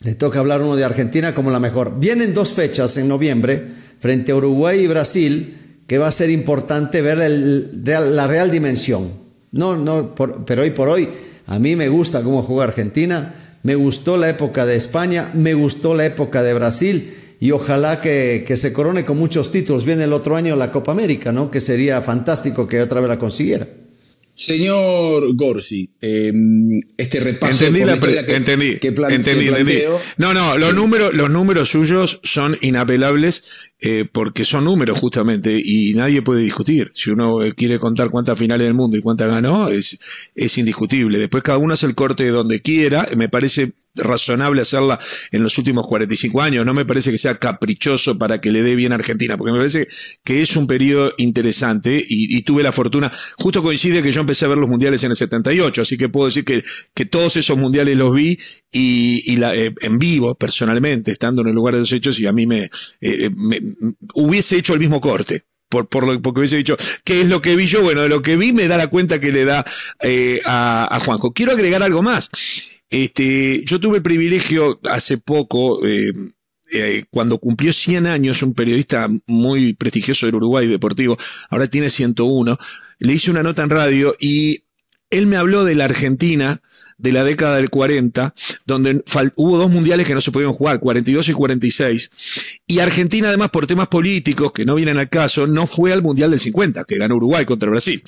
le 0.00 0.14
toca 0.14 0.38
hablar 0.38 0.62
uno 0.62 0.76
de 0.76 0.84
Argentina 0.84 1.34
como 1.34 1.50
la 1.50 1.58
mejor. 1.58 1.98
Vienen 1.98 2.34
dos 2.34 2.52
fechas 2.52 2.96
en 2.98 3.08
noviembre 3.08 3.66
frente 3.98 4.30
a 4.30 4.36
Uruguay 4.36 4.78
y 4.78 4.86
Brasil 4.86 5.56
que 5.88 5.98
va 5.98 6.06
a 6.06 6.12
ser 6.12 6.30
importante 6.30 7.02
ver 7.02 7.18
la 7.18 8.26
real 8.28 8.52
dimensión. 8.52 9.10
No, 9.50 9.74
no, 9.76 10.14
pero 10.46 10.62
hoy 10.62 10.70
por 10.70 10.88
hoy 10.88 11.08
a 11.48 11.58
mí 11.58 11.74
me 11.74 11.88
gusta 11.88 12.22
cómo 12.22 12.42
juega 12.42 12.62
Argentina, 12.62 13.34
me 13.64 13.74
gustó 13.74 14.16
la 14.16 14.28
época 14.28 14.66
de 14.66 14.76
España, 14.76 15.32
me 15.34 15.54
gustó 15.54 15.94
la 15.94 16.06
época 16.06 16.44
de 16.44 16.54
Brasil 16.54 17.16
y 17.42 17.50
ojalá 17.50 18.00
que, 18.00 18.44
se 18.54 18.72
corone 18.72 19.04
con 19.04 19.18
muchos 19.18 19.50
títulos. 19.50 19.84
Viene 19.84 20.04
el 20.04 20.12
otro 20.12 20.36
año 20.36 20.54
la 20.54 20.70
Copa 20.70 20.92
América, 20.92 21.32
¿no? 21.32 21.50
Que 21.50 21.60
sería 21.60 22.00
fantástico 22.00 22.68
que 22.68 22.80
otra 22.80 23.00
vez 23.00 23.08
la 23.08 23.18
consiguiera. 23.18 23.66
Señor 24.42 25.36
Gorsi, 25.36 25.88
em, 26.00 26.70
este 26.96 27.20
repaso 27.20 27.64
entendí 27.64 27.84
la 27.84 28.00
que, 28.00 28.34
entendí, 28.34 28.78
entendí, 28.80 29.82
No, 30.16 30.34
no, 30.34 30.58
los 30.58 30.74
números, 30.74 31.14
los 31.14 31.30
números 31.30 31.68
suyos 31.68 32.18
son 32.24 32.58
inapelables 32.60 33.70
eh, 33.84 34.04
porque 34.10 34.44
son 34.44 34.64
números 34.64 34.98
justamente 34.98 35.60
y 35.64 35.94
nadie 35.94 36.22
puede 36.22 36.42
discutir. 36.42 36.92
Si 36.94 37.10
uno 37.10 37.38
quiere 37.56 37.78
contar 37.78 38.10
cuántas 38.10 38.38
finales 38.38 38.66
del 38.66 38.74
mundo 38.74 38.96
y 38.96 39.02
cuántas 39.02 39.28
ganó, 39.28 39.68
es, 39.68 39.98
es 40.34 40.58
indiscutible. 40.58 41.18
Después 41.18 41.42
cada 41.42 41.58
uno 41.58 41.74
hace 41.74 41.86
el 41.86 41.94
corte 41.94 42.28
donde 42.28 42.62
quiera. 42.62 43.08
Me 43.16 43.28
parece 43.28 43.72
razonable 43.94 44.62
hacerla 44.62 44.98
en 45.30 45.42
los 45.42 45.58
últimos 45.58 45.86
45 45.86 46.40
años. 46.40 46.64
No 46.64 46.74
me 46.74 46.84
parece 46.84 47.10
que 47.10 47.18
sea 47.18 47.34
caprichoso 47.36 48.18
para 48.18 48.40
que 48.40 48.50
le 48.52 48.62
dé 48.62 48.74
bien 48.76 48.92
a 48.92 48.94
Argentina, 48.94 49.36
porque 49.36 49.52
me 49.52 49.58
parece 49.58 49.88
que 50.24 50.42
es 50.42 50.56
un 50.56 50.66
periodo 50.66 51.12
interesante 51.18 52.02
y, 52.06 52.42
tuve 52.42 52.62
la 52.62 52.72
fortuna. 52.72 53.12
Justo 53.36 53.62
coincide 53.62 54.02
que 54.02 54.10
yo 54.10 54.20
empecé 54.20 54.31
a 54.40 54.48
ver 54.48 54.58
los 54.58 54.70
mundiales 54.70 55.02
en 55.04 55.10
el 55.10 55.16
78, 55.16 55.82
así 55.82 55.98
que 55.98 56.08
puedo 56.08 56.26
decir 56.26 56.44
que, 56.44 56.62
que 56.94 57.04
todos 57.04 57.36
esos 57.36 57.58
mundiales 57.58 57.98
los 57.98 58.14
vi 58.14 58.38
y, 58.70 59.36
la, 59.36 59.54
eh, 59.54 59.74
en 59.80 59.98
vivo, 59.98 60.34
personalmente, 60.34 61.10
estando 61.10 61.42
en 61.42 61.48
el 61.48 61.54
lugar 61.54 61.74
de 61.74 61.80
los 61.80 61.92
hechos 61.92 62.18
y 62.20 62.26
a 62.26 62.32
mí 62.32 62.46
me, 62.46 62.70
eh, 63.00 63.30
me 63.36 63.60
hubiese 64.14 64.56
hecho 64.56 64.74
el 64.74 64.80
mismo 64.80 65.00
corte. 65.00 65.44
Por, 65.68 65.88
por 65.88 66.06
lo, 66.06 66.20
porque 66.20 66.40
hubiese 66.40 66.58
dicho, 66.58 66.76
¿qué 67.02 67.22
es 67.22 67.28
lo 67.30 67.40
que 67.40 67.56
vi 67.56 67.66
yo? 67.66 67.82
Bueno, 67.82 68.02
de 68.02 68.10
lo 68.10 68.20
que 68.20 68.36
vi 68.36 68.52
me 68.52 68.68
da 68.68 68.76
la 68.76 68.88
cuenta 68.88 69.18
que 69.20 69.32
le 69.32 69.46
da 69.46 69.64
eh, 70.02 70.38
a, 70.44 70.98
Juanjo. 71.02 71.32
Quiero 71.32 71.52
agregar 71.52 71.82
algo 71.82 72.02
más. 72.02 72.28
Este, 72.90 73.64
yo 73.64 73.80
tuve 73.80 73.96
el 73.96 74.02
privilegio 74.02 74.78
hace 74.84 75.16
poco, 75.16 75.86
eh, 75.86 76.12
eh, 76.72 77.04
cuando 77.10 77.38
cumplió 77.38 77.72
100 77.72 78.06
años, 78.06 78.42
un 78.42 78.54
periodista 78.54 79.08
muy 79.26 79.74
prestigioso 79.74 80.26
del 80.26 80.36
Uruguay 80.36 80.66
deportivo, 80.66 81.18
ahora 81.50 81.66
tiene 81.66 81.90
101, 81.90 82.58
le 82.98 83.12
hice 83.12 83.30
una 83.30 83.42
nota 83.42 83.62
en 83.62 83.70
radio 83.70 84.16
y 84.18 84.64
él 85.10 85.26
me 85.26 85.36
habló 85.36 85.64
de 85.64 85.74
la 85.74 85.84
Argentina 85.84 86.62
de 86.96 87.12
la 87.12 87.24
década 87.24 87.56
del 87.56 87.68
40, 87.68 88.32
donde 88.64 89.02
hubo 89.36 89.58
dos 89.58 89.70
mundiales 89.70 90.06
que 90.06 90.14
no 90.14 90.20
se 90.20 90.30
pudieron 90.30 90.54
jugar, 90.54 90.78
42 90.80 91.28
y 91.28 91.32
46, 91.32 92.10
y 92.66 92.78
Argentina 92.78 93.28
además 93.28 93.50
por 93.50 93.66
temas 93.66 93.88
políticos 93.88 94.52
que 94.52 94.64
no 94.64 94.76
vienen 94.76 94.98
al 94.98 95.08
caso, 95.08 95.46
no 95.46 95.66
fue 95.66 95.92
al 95.92 96.00
mundial 96.00 96.30
del 96.30 96.38
50, 96.38 96.84
que 96.84 96.98
ganó 96.98 97.16
Uruguay 97.16 97.44
contra 97.44 97.68
Brasil. 97.68 98.02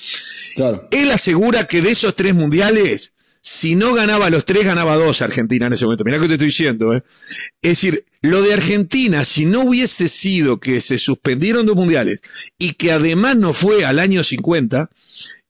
Él 0.91 1.11
asegura 1.11 1.67
que 1.67 1.81
de 1.81 1.91
esos 1.91 2.15
tres 2.15 2.33
mundiales, 2.33 3.11
si 3.47 3.75
no 3.75 3.93
ganaba 3.93 4.31
los 4.31 4.43
tres, 4.43 4.65
ganaba 4.65 4.95
dos 4.95 5.21
Argentina 5.21 5.67
en 5.67 5.73
ese 5.73 5.85
momento. 5.85 6.03
Mirá 6.03 6.19
que 6.19 6.27
te 6.27 6.33
estoy 6.33 6.47
diciendo, 6.47 6.95
¿eh? 6.95 7.03
Es 7.61 7.69
decir, 7.69 8.03
lo 8.23 8.41
de 8.41 8.55
Argentina, 8.55 9.23
si 9.23 9.45
no 9.45 9.61
hubiese 9.61 10.07
sido 10.07 10.59
que 10.59 10.81
se 10.81 10.97
suspendieron 10.97 11.67
dos 11.67 11.75
mundiales 11.75 12.21
y 12.57 12.73
que 12.73 12.91
además 12.91 13.37
no 13.37 13.53
fue 13.53 13.85
al 13.85 13.99
año 13.99 14.23
50, 14.23 14.89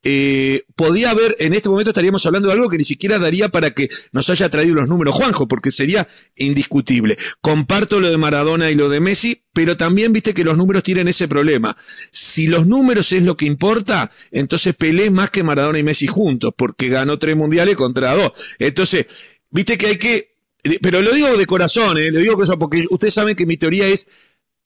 eh, 0.07 0.65
podía 0.75 1.09
haber, 1.09 1.35
en 1.39 1.55
este 1.55 1.67
momento 1.67 1.89
estaríamos 1.89 2.23
hablando 2.27 2.47
de 2.47 2.53
algo 2.53 2.69
que 2.69 2.77
ni 2.77 2.83
siquiera 2.83 3.17
daría 3.17 3.49
para 3.49 3.71
que 3.71 3.89
nos 4.11 4.29
haya 4.29 4.47
traído 4.49 4.75
los 4.75 4.87
números 4.87 5.15
Juanjo, 5.15 5.47
porque 5.47 5.71
sería 5.71 6.07
indiscutible. 6.35 7.17
Comparto 7.41 7.99
lo 7.99 8.11
de 8.11 8.17
Maradona 8.17 8.69
y 8.69 8.75
lo 8.75 8.87
de 8.87 8.99
Messi, 8.99 9.41
pero 9.51 9.75
también 9.75 10.13
viste 10.13 10.35
que 10.35 10.43
los 10.43 10.55
números 10.55 10.83
tienen 10.83 11.07
ese 11.07 11.27
problema. 11.27 11.75
Si 12.11 12.45
los 12.45 12.67
números 12.67 13.11
es 13.13 13.23
lo 13.23 13.35
que 13.35 13.45
importa, 13.45 14.11
entonces 14.29 14.75
Pelé 14.75 15.09
más 15.09 15.31
que 15.31 15.41
Maradona 15.41 15.79
y 15.79 15.83
Messi 15.83 16.05
juntos, 16.05 16.53
porque 16.55 16.87
ganó 16.87 17.17
tres 17.17 17.35
mundiales 17.35 17.75
contra 17.75 18.13
dos. 18.13 18.31
Entonces, 18.59 19.07
viste 19.49 19.75
que 19.75 19.87
hay 19.87 19.97
que, 19.97 20.35
pero 20.83 21.01
lo 21.01 21.13
digo 21.13 21.35
de 21.35 21.47
corazón, 21.47 21.97
¿eh? 21.97 22.11
lo 22.11 22.19
digo 22.19 22.37
porque 22.59 22.85
ustedes 22.91 23.15
saben 23.15 23.35
que 23.35 23.47
mi 23.47 23.57
teoría 23.57 23.87
es, 23.87 24.05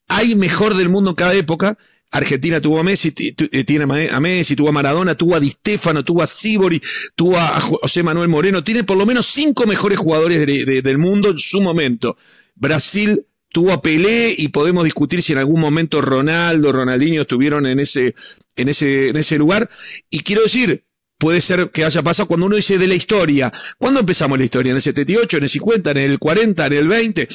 hay 0.10 0.36
mejor 0.36 0.76
del 0.76 0.90
mundo 0.90 1.12
en 1.12 1.16
cada 1.16 1.34
época, 1.34 1.78
Argentina 2.12 2.60
tuvo 2.60 2.80
a 2.80 2.84
Messi, 2.84 3.14
eh, 3.18 3.64
tiene 3.64 4.10
a 4.10 4.20
Messi, 4.20 4.56
tuvo 4.56 4.70
a 4.70 4.72
Maradona, 4.72 5.16
tuvo 5.16 5.36
a 5.36 5.40
Di 5.40 5.50
Stefano, 5.50 6.04
tuvo 6.04 6.24
a 6.24 6.26
Sibori, 6.26 6.82
tuvo 7.16 7.38
a 7.38 7.62
José 7.62 8.02
Manuel 8.02 8.30
Moreno, 8.30 8.64
tiene 8.64 8.84
por 8.84 8.98
lo 8.98 9.06
menos 9.06 9.28
cinco 9.28 9.66
mejores 9.68 10.00
jugadores 10.00 10.46
del 10.46 10.98
mundo 10.98 11.30
en 11.30 11.38
su 11.38 11.62
momento. 11.62 12.18
Brasil 12.56 13.26
tuvo 13.52 13.72
a 13.74 13.82
Pelé 13.82 14.34
y 14.38 14.48
podemos 14.50 14.84
discutir 14.84 15.22
si 15.22 15.34
en 15.34 15.40
algún 15.40 15.62
momento 15.62 16.02
Ronaldo, 16.02 16.72
Ronaldinho 16.72 17.22
estuvieron 17.22 17.66
en 17.68 17.80
ese, 17.80 18.16
en 18.56 18.70
ese, 18.70 19.10
en 19.10 19.18
ese 19.18 19.38
lugar. 19.38 19.70
Y 20.10 20.22
quiero 20.22 20.44
decir, 20.44 20.84
puede 21.20 21.42
ser 21.42 21.70
que 21.70 21.86
haya 21.86 22.02
pasado 22.02 22.28
cuando 22.28 22.48
uno 22.48 22.56
dice 22.56 22.80
de 22.80 22.88
la 22.88 22.96
historia. 22.96 23.52
¿Cuándo 23.78 24.00
empezamos 24.00 24.38
la 24.40 24.46
historia? 24.46 24.72
¿En 24.72 24.78
el 24.78 24.82
78, 24.82 25.38
en 25.38 25.44
el 25.44 25.50
50, 25.50 25.92
en 25.92 25.98
el 25.98 26.18
40, 26.18 26.66
en 26.66 26.74
el 26.74 26.88
20? 26.88 27.28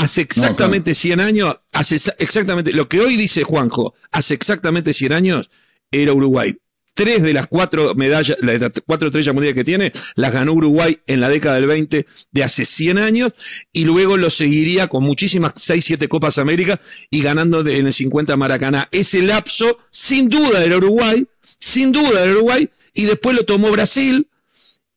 Hace 0.00 0.22
exactamente 0.22 0.94
100 0.94 1.20
años, 1.20 1.56
hace 1.72 1.96
exactamente, 2.18 2.72
lo 2.72 2.88
que 2.88 3.00
hoy 3.00 3.16
dice 3.16 3.42
Juanjo, 3.44 3.94
hace 4.10 4.34
exactamente 4.34 4.92
100 4.92 5.12
años 5.12 5.50
era 5.90 6.12
Uruguay. 6.12 6.56
Tres 6.92 7.22
de 7.22 7.32
las 7.32 7.46
cuatro 7.46 7.94
medallas, 7.94 8.36
las 8.42 8.72
cuatro 8.84 9.08
estrellas 9.08 9.32
mundiales 9.32 9.54
que 9.54 9.64
tiene, 9.64 9.92
las 10.16 10.32
ganó 10.32 10.52
Uruguay 10.52 10.98
en 11.06 11.20
la 11.20 11.28
década 11.28 11.54
del 11.54 11.66
20 11.66 12.06
de 12.30 12.44
hace 12.44 12.66
100 12.66 12.98
años 12.98 13.32
y 13.72 13.84
luego 13.84 14.16
lo 14.16 14.28
seguiría 14.28 14.88
con 14.88 15.04
muchísimas 15.04 15.52
6, 15.56 15.84
7 15.84 16.08
Copas 16.08 16.38
América 16.38 16.80
y 17.08 17.22
ganando 17.22 17.60
en 17.60 17.86
el 17.86 17.92
50 17.92 18.36
Maracaná. 18.36 18.88
Ese 18.90 19.22
lapso, 19.22 19.78
sin 19.90 20.28
duda, 20.28 20.64
era 20.64 20.76
Uruguay, 20.76 21.26
sin 21.58 21.92
duda 21.92 22.22
era 22.22 22.32
Uruguay, 22.32 22.68
y 22.92 23.04
después 23.04 23.36
lo 23.36 23.44
tomó 23.44 23.70
Brasil. 23.70 24.28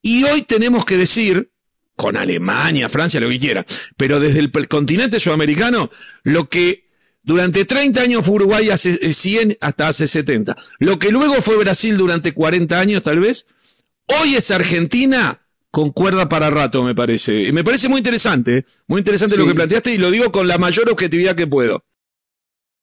Y 0.02 0.24
hoy 0.26 0.42
tenemos 0.42 0.86
que 0.86 0.98
decir, 0.98 1.53
con 1.96 2.18
Alemania, 2.18 2.90
Francia, 2.90 3.20
lo 3.20 3.30
que 3.30 3.40
quiera, 3.40 3.66
pero 3.98 4.20
desde 4.20 4.40
el 4.40 4.52
continente 4.68 5.20
sudamericano, 5.20 5.90
lo 6.24 6.50
que 6.50 6.90
durante 7.24 7.66
30 7.66 8.02
años 8.02 8.26
fue 8.26 8.36
Uruguay 8.36 8.70
hace 8.70 9.14
100 9.14 9.52
eh, 9.52 9.58
hasta 9.62 9.88
hace 9.88 10.08
70. 10.08 10.58
Lo 10.80 11.00
que 11.00 11.12
luego 11.12 11.36
fue 11.36 11.58
Brasil 11.58 11.98
durante 11.98 12.34
40 12.34 12.80
años 12.80 13.04
tal 13.04 13.20
vez, 13.20 13.46
hoy 14.08 14.36
es 14.36 14.52
Argentina 14.52 15.40
con 15.72 15.92
cuerda 15.92 16.30
para 16.30 16.50
rato, 16.50 16.84
me 16.84 16.94
parece. 16.94 17.48
Y 17.48 17.52
me 17.52 17.64
parece 17.64 17.88
muy 17.88 18.00
interesante, 18.00 18.58
¿eh? 18.58 18.66
muy 18.88 19.00
interesante 19.00 19.38
lo 19.38 19.48
que 19.48 19.56
planteaste 19.56 19.94
y 19.94 19.98
lo 19.98 20.12
digo 20.12 20.32
con 20.32 20.48
la 20.48 20.58
mayor 20.58 20.90
objetividad 20.90 21.36
que 21.36 21.48
puedo. 21.48 21.84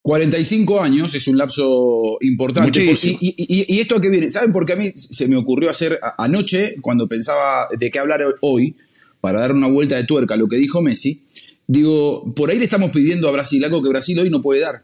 45 0.02 0.81
años 0.81 1.14
es 1.14 1.29
un 1.29 1.37
lapso 1.37 2.17
importante. 2.23 2.83
Y, 2.83 3.81
esto 3.81 3.97
a 3.97 4.00
qué 4.00 4.09
viene? 4.09 4.31
¿Saben 4.31 4.52
por 4.52 4.64
qué 4.64 4.73
a 4.73 4.76
mí 4.76 4.90
se 4.95 5.29
me 5.29 5.37
ocurrió 5.37 5.69
hacer 5.69 6.00
anoche, 6.17 6.76
cuando 6.81 7.07
pensaba 7.07 7.69
de 7.79 7.90
qué 7.90 7.99
hablar 7.99 8.23
hoy, 8.40 8.75
para 9.21 9.41
dar 9.41 9.53
una 9.53 9.69
vuelta 9.69 9.97
de 9.97 10.05
tuerca 10.05 10.35
a 10.35 10.37
lo 10.37 10.49
que 10.49 10.57
dijo 10.57 10.83
Messi? 10.83 11.25
Digo, 11.67 12.33
por 12.35 12.50
ahí 12.50 12.59
le 12.59 12.65
estamos 12.65 12.91
pidiendo 12.91 13.29
a 13.29 13.33
Brasil 13.33 13.65
algo 13.65 13.83
que 13.83 13.89
Brasil 13.89 14.19
hoy 14.19 14.31
no 14.31 14.41
puede 14.41 14.61
dar. 14.61 14.83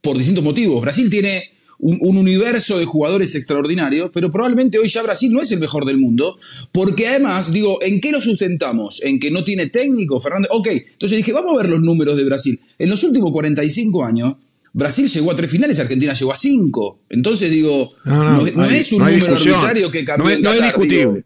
Por 0.00 0.18
distintos 0.18 0.42
motivos. 0.44 0.80
Brasil 0.82 1.08
tiene 1.08 1.54
un, 1.78 2.16
universo 2.16 2.78
de 2.78 2.84
jugadores 2.84 3.34
extraordinarios, 3.34 4.10
pero 4.12 4.30
probablemente 4.30 4.78
hoy 4.78 4.88
ya 4.88 5.02
Brasil 5.02 5.32
no 5.32 5.40
es 5.40 5.52
el 5.52 5.60
mejor 5.60 5.84
del 5.84 5.98
mundo, 5.98 6.38
porque 6.72 7.06
además, 7.06 7.52
digo, 7.52 7.78
¿en 7.82 8.00
qué 8.00 8.10
lo 8.10 8.20
sustentamos? 8.20 9.02
¿En 9.02 9.18
que 9.18 9.30
no 9.30 9.44
tiene 9.44 9.66
técnico, 9.66 10.20
Fernández? 10.20 10.50
Ok, 10.52 10.68
entonces 10.68 11.18
dije, 11.18 11.32
vamos 11.32 11.54
a 11.54 11.62
ver 11.62 11.68
los 11.68 11.80
números 11.80 12.16
de 12.16 12.24
Brasil. 12.24 12.58
En 12.78 12.88
los 12.88 13.02
últimos 13.04 13.32
45 13.32 14.04
años, 14.04 14.34
Brasil 14.72 15.08
llegó 15.08 15.30
a 15.30 15.36
tres 15.36 15.50
finales, 15.50 15.78
Argentina 15.78 16.12
llegó 16.14 16.32
a 16.32 16.36
cinco. 16.36 17.00
Entonces 17.08 17.50
digo, 17.50 17.88
no, 18.04 18.64
es 18.64 18.92
un 18.92 18.98
número 18.98 19.34
arbitrario 19.34 19.90
que 19.90 20.04
cambió. 20.04 20.38
No, 20.40 20.52
es 20.52 20.62
discutible. 20.62 21.24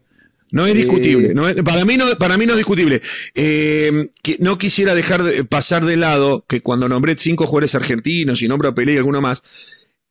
No 0.51 0.65
es 0.65 0.73
discutible. 0.73 1.33
para, 1.63 1.85
mí 1.85 1.97
no, 1.97 2.17
para 2.17 2.37
mí 2.37 2.45
no 2.45 2.53
es 2.53 2.57
discutible. 2.57 3.01
Eh, 3.35 4.09
no 4.39 4.57
quisiera 4.57 4.95
dejar 4.95 5.23
de 5.23 5.43
pasar 5.43 5.85
de 5.85 5.97
lado 5.97 6.45
que 6.47 6.61
cuando 6.61 6.89
nombré 6.89 7.15
cinco 7.17 7.45
jugadores 7.45 7.75
argentinos 7.75 8.41
y 8.41 8.47
nombro 8.47 8.69
a 8.69 8.75
Pelé 8.75 8.93
y 8.93 8.97
alguno 8.97 9.21
más, 9.21 9.43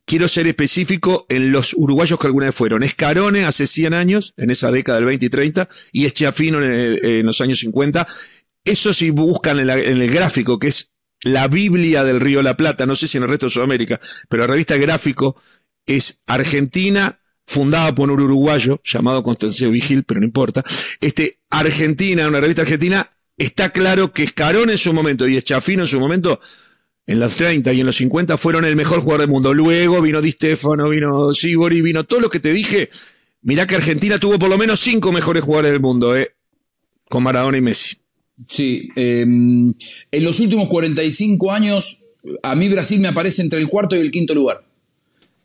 quiero 0.04 0.28
ser 0.28 0.46
específico 0.46 1.26
en 1.28 1.52
los 1.52 1.74
uruguayos 1.74 2.18
que 2.18 2.28
alguna 2.28 2.46
vez 2.46 2.54
fueron. 2.54 2.82
Escarone 2.82 3.44
hace 3.44 3.66
100 3.66 3.94
años, 3.94 4.34
en 4.36 4.50
esa 4.50 4.70
década 4.70 4.98
del 4.98 5.06
20 5.06 5.26
y 5.26 5.28
30, 5.28 5.68
y 5.92 6.04
Eschiafino 6.06 6.62
en, 6.62 7.04
en 7.04 7.26
los 7.26 7.40
años 7.40 7.58
50. 7.58 8.06
Eso 8.64 8.92
sí 8.92 9.10
buscan 9.10 9.60
en, 9.60 9.70
el 9.70 10.10
gráfico, 10.10 10.58
que 10.58 10.68
es 10.68 10.92
la 11.22 11.48
Biblia 11.48 12.04
del 12.04 12.20
Río 12.20 12.42
La 12.42 12.56
Plata, 12.56 12.84
no 12.84 12.94
sé 12.94 13.08
si 13.08 13.16
en 13.16 13.24
el 13.24 13.30
resto 13.30 13.46
de 13.46 13.52
Sudamérica, 13.52 13.98
pero 14.28 14.42
la 14.42 14.52
revista 14.52 14.76
Gráfico 14.76 15.40
es 15.86 16.20
Argentina, 16.26 17.18
fundada 17.48 17.94
por 17.94 18.10
un 18.10 18.20
uruguayo 18.20 18.78
llamado 18.84 19.22
Constancio 19.22 19.70
Vigil, 19.70 20.04
pero 20.04 20.20
no 20.20 20.26
importa. 20.26 20.62
Este, 21.00 21.38
Argentina, 21.48 22.28
una 22.28 22.40
revista 22.40 22.62
argentina, 22.62 23.10
está 23.38 23.70
claro 23.70 24.12
que 24.12 24.24
Escarone 24.24 24.72
en 24.72 24.78
su 24.78 24.92
momento 24.92 25.26
y 25.26 25.38
Eschiafino 25.38 25.82
en 25.82 25.88
su 25.88 25.98
momento 25.98 26.40
en 27.06 27.18
los 27.18 27.36
30 27.36 27.72
y 27.72 27.80
en 27.80 27.86
los 27.86 27.96
50 27.96 28.36
fueron 28.36 28.66
el 28.66 28.76
mejor 28.76 29.00
jugador 29.00 29.22
del 29.22 29.30
mundo. 29.30 29.54
Luego 29.54 30.02
vino 30.02 30.20
Di 30.20 30.32
Stefano, 30.32 30.90
vino 30.90 31.32
Sibori, 31.32 31.80
vino 31.80 32.04
todo 32.04 32.20
lo 32.20 32.28
que 32.28 32.38
te 32.38 32.52
dije. 32.52 32.90
Mirá 33.40 33.66
que 33.66 33.76
Argentina 33.76 34.18
tuvo 34.18 34.38
por 34.38 34.50
lo 34.50 34.58
menos 34.58 34.80
cinco 34.80 35.10
mejores 35.10 35.42
jugadores 35.42 35.72
del 35.72 35.80
mundo, 35.80 36.14
¿eh? 36.14 36.34
con 37.08 37.22
Maradona 37.22 37.56
y 37.56 37.62
Messi. 37.62 37.96
Sí, 38.46 38.90
em, 38.94 39.72
en 40.10 40.24
los 40.24 40.38
últimos 40.38 40.68
45 40.68 41.50
años, 41.50 42.04
a 42.42 42.54
mí 42.54 42.68
Brasil 42.68 43.00
me 43.00 43.08
aparece 43.08 43.40
entre 43.40 43.58
el 43.58 43.68
cuarto 43.68 43.96
y 43.96 44.00
el 44.00 44.10
quinto 44.10 44.34
lugar. 44.34 44.67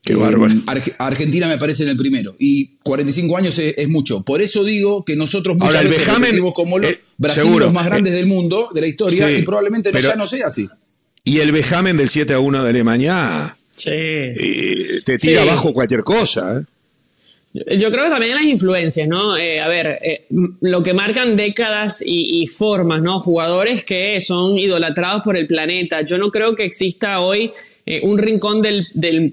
Qué 0.03 0.15
bárbaro. 0.15 0.51
Em, 0.51 0.63
Argentina 0.98 1.48
me 1.48 1.53
aparece 1.53 1.83
en 1.83 1.89
el 1.89 1.98
primero. 1.98 2.36
Y 2.38 2.75
45 2.83 3.38
años 3.38 3.57
es, 3.57 3.88
mucho. 3.88 4.24
Por 4.24 4.41
eso 4.41 4.63
digo 4.63 5.05
que 5.05 5.15
nosotros 5.15 5.55
muchas 5.55 5.75
Ahora, 5.75 5.89
veces 5.89 6.07
como 6.53 6.77
los, 6.77 6.91
eh, 6.91 7.00
Brasil 7.17 7.57
los 7.57 7.72
más 7.72 7.86
grandes 7.86 8.12
eh, 8.12 8.17
del 8.17 8.25
mundo, 8.25 8.69
de 8.74 8.81
la 8.81 8.88
historia, 8.88 9.31
y 9.31 9.43
probablemente 9.43 9.91
ya 9.93 10.15
no 10.15 10.27
sea 10.27 10.48
así. 10.48 10.69
Y 11.24 11.39
el 11.39 11.53
vejamen 11.53 11.95
del 11.95 12.10
7 12.10 12.33
a 12.33 12.39
1 12.39 12.63
de 12.63 12.69
Alemania 12.69 13.55
sí. 13.77 13.91
Eh, 13.93 15.01
te 15.05 15.17
tira 15.17 15.43
abajo 15.43 15.74
cualquier 15.74 16.03
cosa. 16.03 16.60
¿eh? 16.60 17.77
Yo 17.77 17.89
creo 17.89 18.05
que 18.05 18.10
también 18.10 18.36
las 18.36 18.43
influencias, 18.43 19.07
¿no? 19.07 19.38
Eh, 19.38 19.62
a 19.62 19.69
ver, 19.69 20.25
lo 20.60 20.83
que 20.83 20.93
marcan 20.93 21.38
décadas 21.38 22.03
y, 22.05 22.41
y, 22.41 22.48
formas, 22.48 23.01
¿no? 23.01 23.22
Jugadores 23.22 23.86
que 23.86 24.19
son 24.19 24.57
idolatrados 24.57 25.22
por 25.22 25.38
el 25.38 25.48
planeta. 25.48 26.01
Yo 26.01 26.17
no 26.17 26.29
creo 26.29 26.55
que 26.55 26.65
exista 26.65 27.22
hoy 27.22 27.51
eh, 27.85 27.99
un 28.03 28.17
rincón 28.17 28.61
del, 28.61 28.87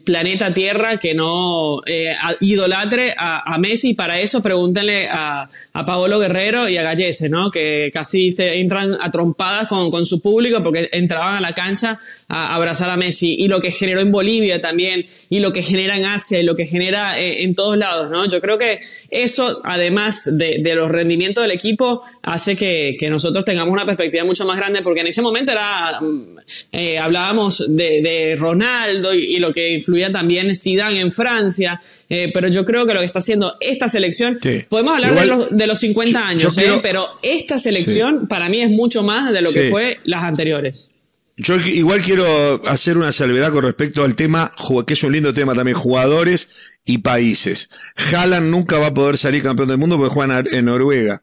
planeta 0.05 0.53
Tierra 0.53 0.97
que 0.97 1.15
no 1.15 1.83
eh, 1.87 2.17
idolatre 2.41 3.15
a, 3.17 3.57
Messi. 3.59 3.95
Para 3.95 4.19
eso 4.19 4.43
pregúntenle 4.43 5.09
a, 5.09 5.49
a 5.73 5.87
Paolo 5.87 6.19
Guerrero 6.19 6.69
y 6.69 6.77
a 6.77 6.83
Gallese, 6.83 7.29
¿no? 7.29 7.51
que 7.51 7.91
casi 7.93 8.33
se 8.33 8.59
entran 8.59 8.97
a 9.01 9.11
trompadas 9.13 9.69
con, 9.69 10.05
su 10.05 10.21
público 10.21 10.63
porque 10.63 10.89
entraban 10.93 11.37
a 11.37 11.41
la 11.41 11.53
cancha 11.53 12.01
a, 12.27 12.55
abrazar 12.55 12.91
a 12.91 12.97
Messi. 12.97 13.37
Y 13.39 13.47
lo 13.47 13.61
que 13.61 13.71
generó 13.71 14.01
en 14.01 14.11
Bolivia 14.11 14.61
también, 14.61 15.07
y 15.29 15.39
lo 15.39 15.53
que 15.53 15.63
genera 15.63 15.97
en 15.97 16.07
Asia, 16.07 16.41
y 16.41 16.43
lo 16.43 16.57
que 16.57 16.67
genera 16.67 17.21
eh, 17.21 17.45
en 17.45 17.55
todos 17.55 17.77
lados. 17.77 18.11
¿no? 18.11 18.27
Yo 18.27 18.41
creo 18.41 18.59
que 18.59 18.81
eso, 19.11 19.61
además 19.63 20.29
de, 20.37 20.61
los 20.75 20.91
rendimientos 20.91 21.45
del 21.45 21.53
equipo, 21.53 22.03
hace 22.23 22.57
que, 22.57 22.97
nosotros 23.11 23.45
tengamos 23.45 23.73
una 23.73 23.85
perspectiva 23.85 24.25
mucho 24.25 24.47
más 24.47 24.57
grande 24.57 24.83
porque 24.83 25.01
en 25.01 25.09
ese 25.09 25.21
momento 25.21 25.53
era, 25.53 26.01
mm, 26.01 26.99
hablábamos 27.01 27.65
de, 27.69 28.01
de 28.03 28.37
Ronaldo 28.41 29.15
y, 29.15 29.39
lo 29.39 29.53
que 29.53 29.75
influía 29.75 30.11
también 30.11 30.55
Zidane 30.55 31.01
en 31.01 31.13
Francia. 31.13 31.81
Eh, 32.09 32.31
pero 32.35 32.49
yo 32.49 32.65
creo 32.65 32.87
que 32.87 32.95
lo 32.95 33.01
que 33.01 33.07
está 33.07 33.21
haciendo 33.21 33.57
esta 33.61 33.89
selección, 33.89 34.39
podemos 34.69 34.95
hablar 34.95 35.15
de, 35.15 35.27
los, 35.27 35.57
de, 35.57 35.67
los, 35.67 35.79
50 35.79 36.27
años, 36.27 36.59
¿eh? 36.59 36.81
pero 36.83 37.09
esta 37.23 37.59
selección 37.59 38.27
para 38.27 38.49
mí 38.49 38.61
es 38.61 38.71
mucho 38.71 39.03
más 39.03 39.33
de 39.33 39.43
lo 39.43 39.53
que 39.53 39.65
fue 39.65 39.99
las 40.05 40.25
anteriores. 40.25 40.91
Yo 41.43 41.57
igual 41.57 42.03
quiero 42.03 42.61
hacer 42.69 42.99
una 42.99 43.13
salvedad 43.13 43.51
con 43.51 43.63
respecto 43.65 44.05
al 44.05 44.15
tema, 44.15 44.53
que 44.87 44.93
es 44.93 45.03
un 45.03 45.13
lindo 45.13 45.33
tema 45.33 45.55
también, 45.55 45.75
jugadores 45.75 46.49
y 46.85 46.99
países. 46.99 47.71
Haaland 48.13 48.51
nunca 48.51 48.79
va 48.79 48.89
a 48.89 48.95
poder 48.95 49.17
salir 49.17 49.43
campeón 49.43 49.69
del 49.69 49.79
mundo 49.79 49.97
porque 49.97 50.13
juega 50.13 50.45
en 50.51 50.67
Noruega. 50.67 51.23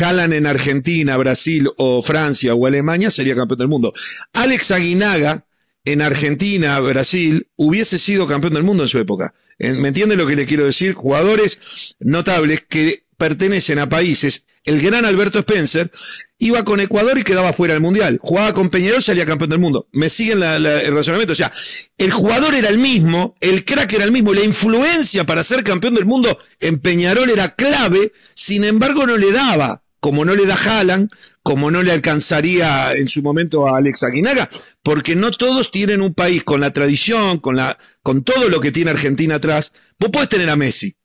Haaland 0.00 0.32
en 0.32 0.46
Argentina, 0.46 1.16
Brasil 1.16 1.70
o 1.76 2.02
Francia 2.02 2.54
o 2.54 2.66
Alemania 2.66 3.08
sería 3.12 3.36
campeón 3.36 3.58
del 3.58 3.68
mundo. 3.68 3.92
Alex 4.32 4.72
Aguinaga, 4.72 5.44
en 5.84 6.02
Argentina, 6.02 6.78
Brasil, 6.80 7.48
hubiese 7.56 7.98
sido 7.98 8.26
campeón 8.26 8.54
del 8.54 8.62
mundo 8.62 8.84
en 8.84 8.88
su 8.88 8.98
época. 8.98 9.34
¿Me 9.58 9.88
entienden 9.88 10.18
lo 10.18 10.26
que 10.26 10.36
le 10.36 10.46
quiero 10.46 10.64
decir? 10.64 10.94
Jugadores 10.94 11.96
notables 11.98 12.64
que 12.68 13.04
pertenecen 13.16 13.78
a 13.78 13.88
países. 13.88 14.46
El 14.64 14.80
gran 14.80 15.04
Alberto 15.04 15.40
Spencer 15.40 15.90
iba 16.38 16.64
con 16.64 16.80
Ecuador 16.80 17.18
y 17.18 17.24
quedaba 17.24 17.52
fuera 17.52 17.74
del 17.74 17.82
Mundial. 17.82 18.18
Jugaba 18.22 18.54
con 18.54 18.68
Peñarol 18.68 19.00
y 19.00 19.02
salía 19.02 19.26
campeón 19.26 19.50
del 19.50 19.58
mundo. 19.58 19.88
¿Me 19.92 20.08
siguen 20.08 20.42
el 20.42 20.94
razonamiento? 20.94 21.32
O 21.32 21.36
sea, 21.36 21.52
el 21.98 22.12
jugador 22.12 22.54
era 22.54 22.68
el 22.68 22.78
mismo, 22.78 23.36
el 23.40 23.64
crack 23.64 23.92
era 23.92 24.04
el 24.04 24.12
mismo, 24.12 24.32
la 24.32 24.44
influencia 24.44 25.24
para 25.24 25.42
ser 25.42 25.64
campeón 25.64 25.94
del 25.94 26.04
mundo 26.04 26.38
en 26.60 26.78
Peñarol 26.78 27.30
era 27.30 27.54
clave, 27.54 28.12
sin 28.34 28.64
embargo 28.64 29.06
no 29.06 29.16
le 29.16 29.32
daba 29.32 29.81
como 30.02 30.24
no 30.24 30.34
le 30.34 30.46
da 30.46 30.56
Haaland, 30.56 31.12
como 31.44 31.70
no 31.70 31.80
le 31.80 31.92
alcanzaría 31.92 32.90
en 32.90 33.08
su 33.08 33.22
momento 33.22 33.68
a 33.68 33.76
Alex 33.76 34.02
Aguinaga, 34.02 34.50
porque 34.82 35.14
no 35.14 35.30
todos 35.30 35.70
tienen 35.70 36.02
un 36.02 36.12
país 36.12 36.42
con 36.42 36.60
la 36.60 36.72
tradición, 36.72 37.38
con, 37.38 37.54
la, 37.54 37.78
con 38.02 38.24
todo 38.24 38.48
lo 38.48 38.60
que 38.60 38.72
tiene 38.72 38.90
Argentina 38.90 39.36
atrás. 39.36 39.70
Vos 40.00 40.10
podés 40.10 40.28
tener 40.28 40.50
a 40.50 40.56
Messi, 40.56 40.96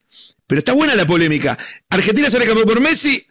pero 0.48 0.58
está 0.58 0.74
buena 0.74 0.96
la 0.96 1.06
polémica. 1.06 1.56
¿Argentina 1.92 2.28
sale 2.32 2.48
campeón 2.48 2.66
por 2.66 2.82
Messi 2.82 3.24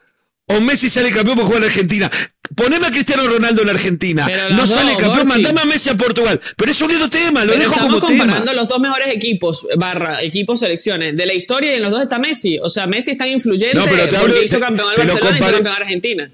o 0.47 0.61
Messi 0.61 0.89
sale 0.89 1.11
campeón 1.11 1.39
por 1.39 1.47
jugar 1.47 1.63
en 1.63 1.69
Argentina? 1.69 2.11
Poneme 2.57 2.87
a 2.87 2.91
Cristiano 2.91 3.29
Ronaldo 3.29 3.63
en 3.63 3.69
Argentina. 3.69 4.27
No 4.51 4.67
sale 4.67 4.97
campeón, 4.97 5.29
mandame 5.29 5.61
a 5.61 5.65
Messi 5.67 5.91
a 5.91 5.95
Portugal. 5.95 6.41
Pero 6.57 6.71
es 6.71 6.81
un 6.81 6.91
lindo 6.91 7.11
tema, 7.11 7.45
lo 7.45 7.53
dejo 7.53 7.75
como 7.75 7.85
tema. 7.85 7.97
Estamos 7.97 8.19
comparando 8.19 8.53
los 8.55 8.69
dos 8.69 8.81
mejores 8.81 9.09
equipos, 9.09 9.69
barra, 9.77 10.23
equipos 10.23 10.61
selecciones 10.61 11.15
de 11.15 11.27
la 11.27 11.35
historia 11.35 11.73
y 11.73 11.77
en 11.77 11.83
los 11.83 11.91
dos 11.91 12.03
está 12.03 12.19
Messi. 12.19 12.59
O 12.59 12.71
sea, 12.71 12.87
Messi 12.87 13.11
es 13.11 13.19
tan 13.19 13.29
influyente 13.29 13.79
porque 14.19 14.45
hizo 14.45 14.59
campeón 14.59 14.89
al 14.89 14.97
Barcelona 14.97 15.37
y 15.37 15.39
hizo 15.39 15.53
campeón 15.53 15.75
a 15.75 15.77
Argentina. 15.77 16.31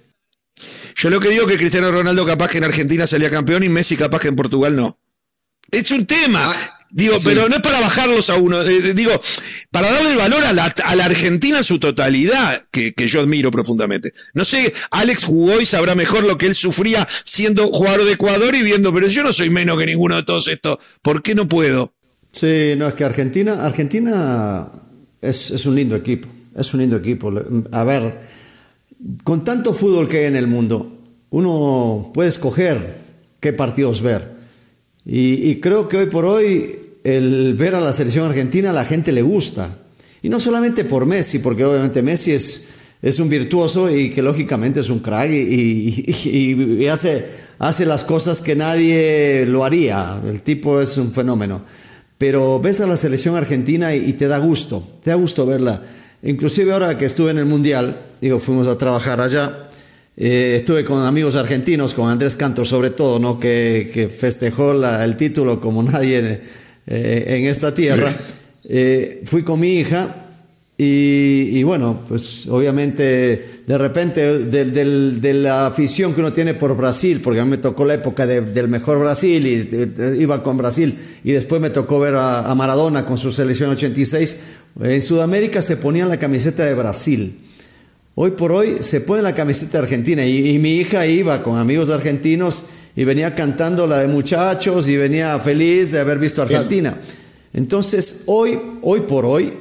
Yo 0.94 1.10
lo 1.10 1.18
que 1.18 1.30
digo 1.30 1.42
es 1.42 1.48
que 1.48 1.58
Cristiano 1.58 1.90
Ronaldo 1.90 2.24
capaz 2.24 2.48
que 2.48 2.58
en 2.58 2.64
Argentina 2.64 3.04
salía 3.06 3.28
campeón 3.28 3.64
y 3.64 3.68
Messi 3.68 3.96
capaz 3.96 4.20
que 4.20 4.28
en 4.28 4.36
Portugal 4.36 4.76
no. 4.76 4.98
Es 5.72 5.90
un 5.90 6.06
tema. 6.06 6.52
Ah, 6.54 6.81
digo, 6.92 7.16
pero 7.24 7.48
no 7.48 7.56
es 7.56 7.62
para 7.62 7.80
bajarlos 7.80 8.30
a 8.30 8.36
uno. 8.36 8.62
Eh, 8.62 8.90
eh, 8.90 8.94
digo, 8.94 9.20
para 9.70 9.90
darle 9.90 10.14
valor 10.14 10.44
a 10.44 10.52
la, 10.52 11.04
Argentina 11.04 11.58
en 11.58 11.64
su 11.64 11.78
totalidad, 11.78 12.66
que, 12.70 12.94
yo 12.96 13.20
admiro 13.20 13.50
profundamente. 13.50 14.12
No 14.34 14.44
sé, 14.44 14.72
Alex 14.90 15.24
jugó 15.24 15.60
y 15.60 15.66
sabrá 15.66 15.94
mejor 15.94 16.24
lo 16.24 16.38
que 16.38 16.46
él 16.46 16.54
sufría 16.54 17.08
siendo 17.24 17.68
jugador 17.72 18.04
de 18.04 18.12
Ecuador 18.12 18.54
y 18.54 18.62
viendo, 18.62 18.92
pero 18.92 19.08
yo 19.08 19.22
no 19.24 19.32
soy 19.32 19.50
menos 19.50 19.78
que 19.78 19.86
ninguno 19.86 20.16
de 20.16 20.22
todos 20.22 20.48
estos. 20.48 20.78
¿Por 21.02 21.22
qué 21.22 21.34
no 21.34 21.48
puedo? 21.48 21.92
Sí, 22.30 22.74
no, 22.76 22.86
es 22.86 22.94
que 22.94 23.04
Argentina, 23.04 23.64
Argentina 23.64 24.70
es, 25.20 25.50
es 25.50 25.66
un 25.66 25.74
lindo 25.74 25.96
equipo. 25.96 26.28
Es 26.56 26.72
un 26.74 26.80
lindo 26.80 26.96
equipo. 26.96 27.32
A 27.72 27.84
ver, 27.84 28.18
con 29.24 29.44
tanto 29.44 29.72
fútbol 29.74 30.08
que 30.08 30.18
hay 30.18 30.24
en 30.26 30.36
el 30.36 30.46
mundo, 30.46 30.98
uno 31.30 32.10
puede 32.12 32.28
escoger 32.28 32.94
qué 33.40 33.52
partidos 33.52 34.02
ver. 34.02 34.32
Y, 35.04 35.56
creo 35.56 35.88
que 35.88 35.96
hoy 35.96 36.06
por 36.06 36.24
hoy 36.24 36.78
el 37.04 37.54
ver 37.54 37.74
a 37.74 37.80
la 37.80 37.92
selección 37.92 38.26
argentina 38.26 38.70
a 38.70 38.72
la 38.72 38.84
gente 38.84 39.12
le 39.12 39.22
gusta. 39.22 39.78
Y 40.22 40.28
no 40.28 40.38
solamente 40.38 40.84
por 40.84 41.06
Messi, 41.06 41.40
porque 41.40 41.64
obviamente 41.64 42.02
Messi 42.02 42.32
es, 42.32 42.68
es 43.02 43.18
un 43.18 43.28
virtuoso 43.28 43.90
y 43.90 44.10
que 44.10 44.22
lógicamente 44.22 44.80
es 44.80 44.88
un 44.88 45.00
crack 45.00 45.30
y, 45.30 46.86
hace, 46.86 47.26
hace 47.58 47.84
las 47.84 48.04
cosas 48.04 48.40
que 48.40 48.54
nadie 48.54 49.44
lo 49.46 49.64
haría. 49.64 50.20
El 50.24 50.42
tipo 50.42 50.80
es 50.80 50.96
un 50.98 51.12
fenómeno. 51.12 51.62
Pero 52.18 52.60
ves 52.60 52.80
a 52.80 52.86
la 52.86 52.96
selección 52.96 53.34
argentina 53.34 53.94
y, 53.96 54.12
te 54.12 54.28
da 54.28 54.38
gusto, 54.38 54.82
te 55.02 55.10
da 55.10 55.16
gusto 55.16 55.44
verla. 55.44 55.82
Inclusive 56.22 56.72
ahora 56.72 56.96
que 56.96 57.06
estuve 57.06 57.32
en 57.32 57.38
el 57.38 57.46
Mundial, 57.46 57.96
digo, 58.20 58.38
fuimos 58.38 58.68
a 58.68 58.78
trabajar 58.78 59.20
allá, 59.20 59.70
eh, 60.16 60.54
estuve 60.58 60.84
con 60.84 61.04
amigos 61.04 61.34
argentinos, 61.34 61.94
con 61.94 62.08
Andrés 62.08 62.36
Cantor 62.36 62.64
sobre 62.64 62.90
todo, 62.90 63.18
¿no? 63.18 63.40
que, 63.40 64.08
festejó 64.16 64.70
el 64.70 65.16
título 65.16 65.60
como 65.60 65.82
nadie 65.82 66.40
eh, 66.86 67.24
en, 67.26 67.46
esta 67.46 67.72
tierra. 67.72 68.12
Eh, 68.64 69.22
fui 69.24 69.42
con 69.42 69.60
mi 69.60 69.78
hija 69.78 70.22
y, 70.84 71.62
bueno, 71.62 72.00
pues 72.08 72.46
obviamente 72.48 73.62
de 73.66 73.78
repente 73.78 74.38
de, 74.40 75.34
la 75.34 75.66
afición 75.66 76.12
que 76.12 76.20
uno 76.20 76.32
tiene 76.32 76.54
por 76.54 76.76
Brasil, 76.76 77.20
porque 77.22 77.38
a 77.38 77.44
mí 77.44 77.50
me 77.50 77.58
tocó 77.58 77.84
la 77.84 77.94
época 77.94 78.26
del 78.26 78.68
mejor 78.68 78.98
Brasil 78.98 79.46
y 79.46 80.20
iba 80.20 80.42
con 80.42 80.56
Brasil 80.56 80.98
y 81.22 81.32
después 81.32 81.60
me 81.60 81.70
tocó 81.70 82.00
ver 82.00 82.14
a, 82.16 82.52
Maradona 82.56 83.04
con 83.04 83.16
su 83.16 83.30
selección 83.30 83.70
86, 83.70 84.38
en 84.80 85.02
Sudamérica 85.02 85.62
se 85.62 85.76
ponían 85.76 86.08
la 86.08 86.18
camiseta 86.18 86.64
de 86.64 86.74
Brasil. 86.74 87.38
Hoy 88.16 88.32
por 88.32 88.50
hoy 88.50 88.78
se 88.80 89.00
pone 89.00 89.22
la 89.22 89.34
camiseta 89.34 89.72
de 89.72 89.84
Argentina 89.84 90.26
y, 90.26 90.58
mi 90.58 90.78
hija 90.78 91.06
iba 91.06 91.44
con 91.44 91.58
amigos 91.58 91.90
argentinos 91.90 92.70
y 92.94 93.04
venía 93.04 93.34
cantando 93.34 93.86
la 93.86 94.00
de 94.00 94.08
muchachos 94.08 94.88
y 94.88 94.96
venía 94.96 95.38
feliz 95.38 95.92
de 95.92 96.00
haber 96.00 96.18
visto 96.18 96.42
Argentina. 96.42 96.98
Entonces, 97.54 98.24
hoy, 98.26 98.58
hoy 98.82 99.00
por 99.00 99.24
hoy, 99.24 99.52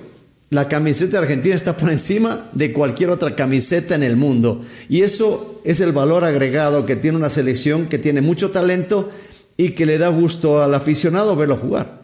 la 0.50 0.68
camiseta 0.68 1.14
de 1.14 1.18
Argentina 1.20 1.56
está 1.56 1.78
por 1.78 1.90
encima 1.90 2.50
de 2.52 2.74
cualquier 2.74 3.10
otra 3.10 3.36
camiseta 3.36 3.96
en 3.96 4.04
el 4.04 4.18
mundo. 4.18 4.62
Y 4.90 5.02
eso 5.02 5.62
es 5.64 5.80
el 5.80 5.94
valor 5.94 6.26
agregado 6.26 6.86
que 6.86 6.98
tiene 6.98 7.18
una 7.18 7.30
selección 7.30 7.88
que 7.88 7.98
tiene 7.98 8.22
mucho 8.22 8.52
talento 8.52 9.10
y 9.56 9.70
que 9.70 9.86
le 9.86 9.98
da 9.98 10.10
gusto 10.10 10.62
al 10.62 10.74
aficionado 10.74 11.36
verlo 11.36 11.56
jugar. 11.56 12.02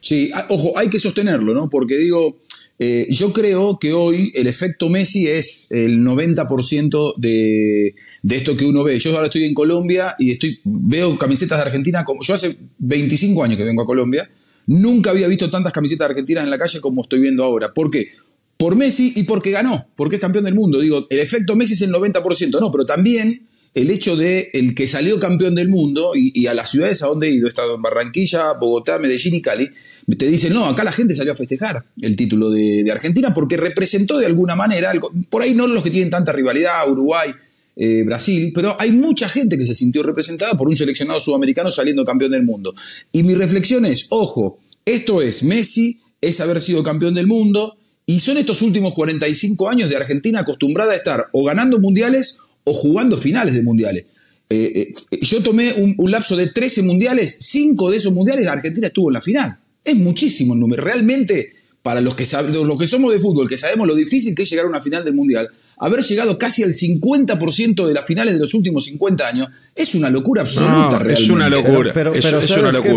Sí, 0.00 0.30
ojo, 0.48 0.78
hay 0.78 0.88
que 0.88 1.00
sostenerlo, 1.00 1.54
¿no? 1.54 1.68
Porque 1.68 1.96
digo, 1.96 2.36
eh, 2.80 3.08
yo 3.10 3.32
creo 3.32 3.78
que 3.78 3.92
hoy 3.92 4.30
el 4.34 4.46
efecto 4.46 4.88
Messi 4.88 5.26
es 5.26 5.66
el 5.70 5.98
90% 5.98 7.14
de, 7.16 7.96
de, 8.22 8.36
esto 8.36 8.56
que 8.56 8.64
uno 8.64 8.84
ve. 8.84 8.98
Yo 9.00 9.14
ahora 9.14 9.26
estoy 9.26 9.44
en 9.44 9.54
Colombia 9.54 10.14
y 10.18 10.30
estoy, 10.30 10.60
veo 10.64 11.18
camisetas 11.18 11.58
de 11.58 11.64
Argentina 11.64 12.04
como. 12.04 12.22
Yo 12.22 12.34
hace 12.34 12.56
25 12.78 13.42
años 13.42 13.58
que 13.58 13.64
vengo 13.64 13.82
a 13.82 13.86
Colombia. 13.86 14.30
Nunca 14.66 15.10
había 15.10 15.26
visto 15.26 15.50
tantas 15.50 15.72
camisetas 15.72 16.10
argentinas 16.10 16.44
en 16.44 16.50
la 16.50 16.58
calle 16.58 16.80
como 16.80 17.02
estoy 17.02 17.20
viendo 17.20 17.42
ahora. 17.42 17.74
¿Por 17.74 17.90
qué? 17.90 18.12
Por 18.56 18.76
Messi 18.76 19.12
y 19.16 19.24
porque 19.24 19.50
ganó, 19.50 19.88
porque 19.96 20.16
es 20.16 20.20
campeón 20.20 20.44
del 20.44 20.54
mundo. 20.54 20.80
Digo, 20.80 21.06
el 21.10 21.18
efecto 21.18 21.56
Messi 21.56 21.72
es 21.72 21.82
el 21.82 21.92
90%, 21.92 22.60
no, 22.60 22.70
pero 22.70 22.86
también 22.86 23.48
el 23.74 23.90
hecho 23.90 24.16
de 24.16 24.50
el 24.52 24.74
que 24.74 24.86
salió 24.86 25.18
campeón 25.18 25.54
del 25.54 25.68
mundo 25.68 26.12
y, 26.14 26.32
y 26.34 26.46
a 26.46 26.54
las 26.54 26.70
ciudades 26.70 27.02
a 27.02 27.08
donde 27.08 27.28
he 27.28 27.32
ido, 27.32 27.46
he 27.46 27.50
estado 27.50 27.74
en 27.74 27.82
Barranquilla, 27.82 28.52
Bogotá, 28.52 28.98
Medellín 28.98 29.34
y 29.34 29.42
Cali, 29.42 29.68
te 30.16 30.26
dicen, 30.26 30.54
no, 30.54 30.64
acá 30.64 30.84
la 30.84 30.92
gente 30.92 31.14
salió 31.14 31.32
a 31.32 31.36
festejar 31.36 31.84
el 32.00 32.16
título 32.16 32.50
de, 32.50 32.90
Argentina 32.90 33.34
porque 33.34 33.56
representó 33.58 34.16
de 34.16 34.26
alguna 34.26 34.56
manera, 34.56 34.92
por 35.28 35.42
ahí 35.42 35.54
no 35.54 35.66
los 35.66 35.82
que 35.82 35.90
tienen 35.90 36.08
tanta 36.08 36.32
rivalidad, 36.32 36.90
Uruguay, 36.90 37.30
eh, 37.76 38.02
Brasil, 38.04 38.50
pero 38.54 38.74
hay 38.80 38.90
mucha 38.90 39.28
gente 39.28 39.58
que 39.58 39.66
se 39.66 39.74
sintió 39.74 40.02
representada 40.02 40.54
por 40.54 40.66
un 40.66 40.74
seleccionado 40.74 41.20
sudamericano 41.20 41.70
saliendo 41.70 42.04
campeón 42.04 42.32
del 42.32 42.42
mundo. 42.42 42.74
Y 43.12 43.22
mi 43.22 43.34
reflexión 43.34 43.84
es, 43.84 44.06
ojo, 44.10 44.58
esto 44.84 45.20
es 45.20 45.42
Messi, 45.42 46.00
es 46.20 46.40
haber 46.40 46.60
sido 46.60 46.82
campeón 46.82 47.14
del 47.14 47.26
mundo, 47.26 47.76
y 48.06 48.20
son 48.20 48.38
estos 48.38 48.62
últimos 48.62 48.94
45 48.94 49.68
años 49.68 49.90
de 49.90 49.96
Argentina 49.96 50.40
acostumbrada 50.40 50.92
a 50.92 50.96
estar 50.96 51.26
o 51.32 51.44
ganando 51.44 51.78
mundiales 51.78 52.40
o 52.64 52.72
jugando 52.72 53.18
finales 53.18 53.52
de 53.52 53.62
mundiales. 53.62 54.06
Eh, 54.48 54.90
eh, 55.10 55.18
yo 55.20 55.42
tomé 55.42 55.74
un, 55.74 55.94
un, 55.98 56.10
lapso 56.10 56.34
de 56.34 56.46
13 56.46 56.82
mundiales, 56.84 57.36
5 57.40 57.90
de 57.90 57.96
esos 57.98 58.14
mundiales 58.14 58.46
Argentina 58.46 58.86
estuvo 58.86 59.10
en 59.10 59.14
la 59.14 59.20
final. 59.20 59.58
Es 59.88 59.96
muchísimo 59.96 60.52
el 60.52 60.60
número. 60.60 60.84
Realmente, 60.84 61.54
para 61.82 62.02
los 62.02 62.14
que, 62.14 62.26
los 62.52 62.78
que 62.78 62.86
somos 62.86 63.10
de 63.10 63.18
fútbol, 63.18 63.48
que 63.48 63.56
sabemos 63.56 63.86
lo 63.86 63.94
difícil 63.94 64.34
que 64.34 64.42
es 64.42 64.50
llegar 64.50 64.66
a 64.66 64.68
una 64.68 64.82
final 64.82 65.02
del 65.02 65.14
Mundial, 65.14 65.48
haber 65.78 66.02
llegado 66.02 66.38
casi 66.38 66.62
al 66.62 66.72
50% 66.72 67.86
de 67.86 67.94
las 67.94 68.04
finales 68.04 68.34
de 68.34 68.40
los 68.40 68.52
últimos 68.52 68.84
50 68.84 69.26
años 69.26 69.48
es 69.74 69.94
una 69.94 70.10
locura 70.10 70.42
absoluta. 70.42 70.98
realmente. 70.98 71.22
Es 71.22 71.30
una 71.30 71.48
locura. 71.48 71.92
Pero, 71.94 72.12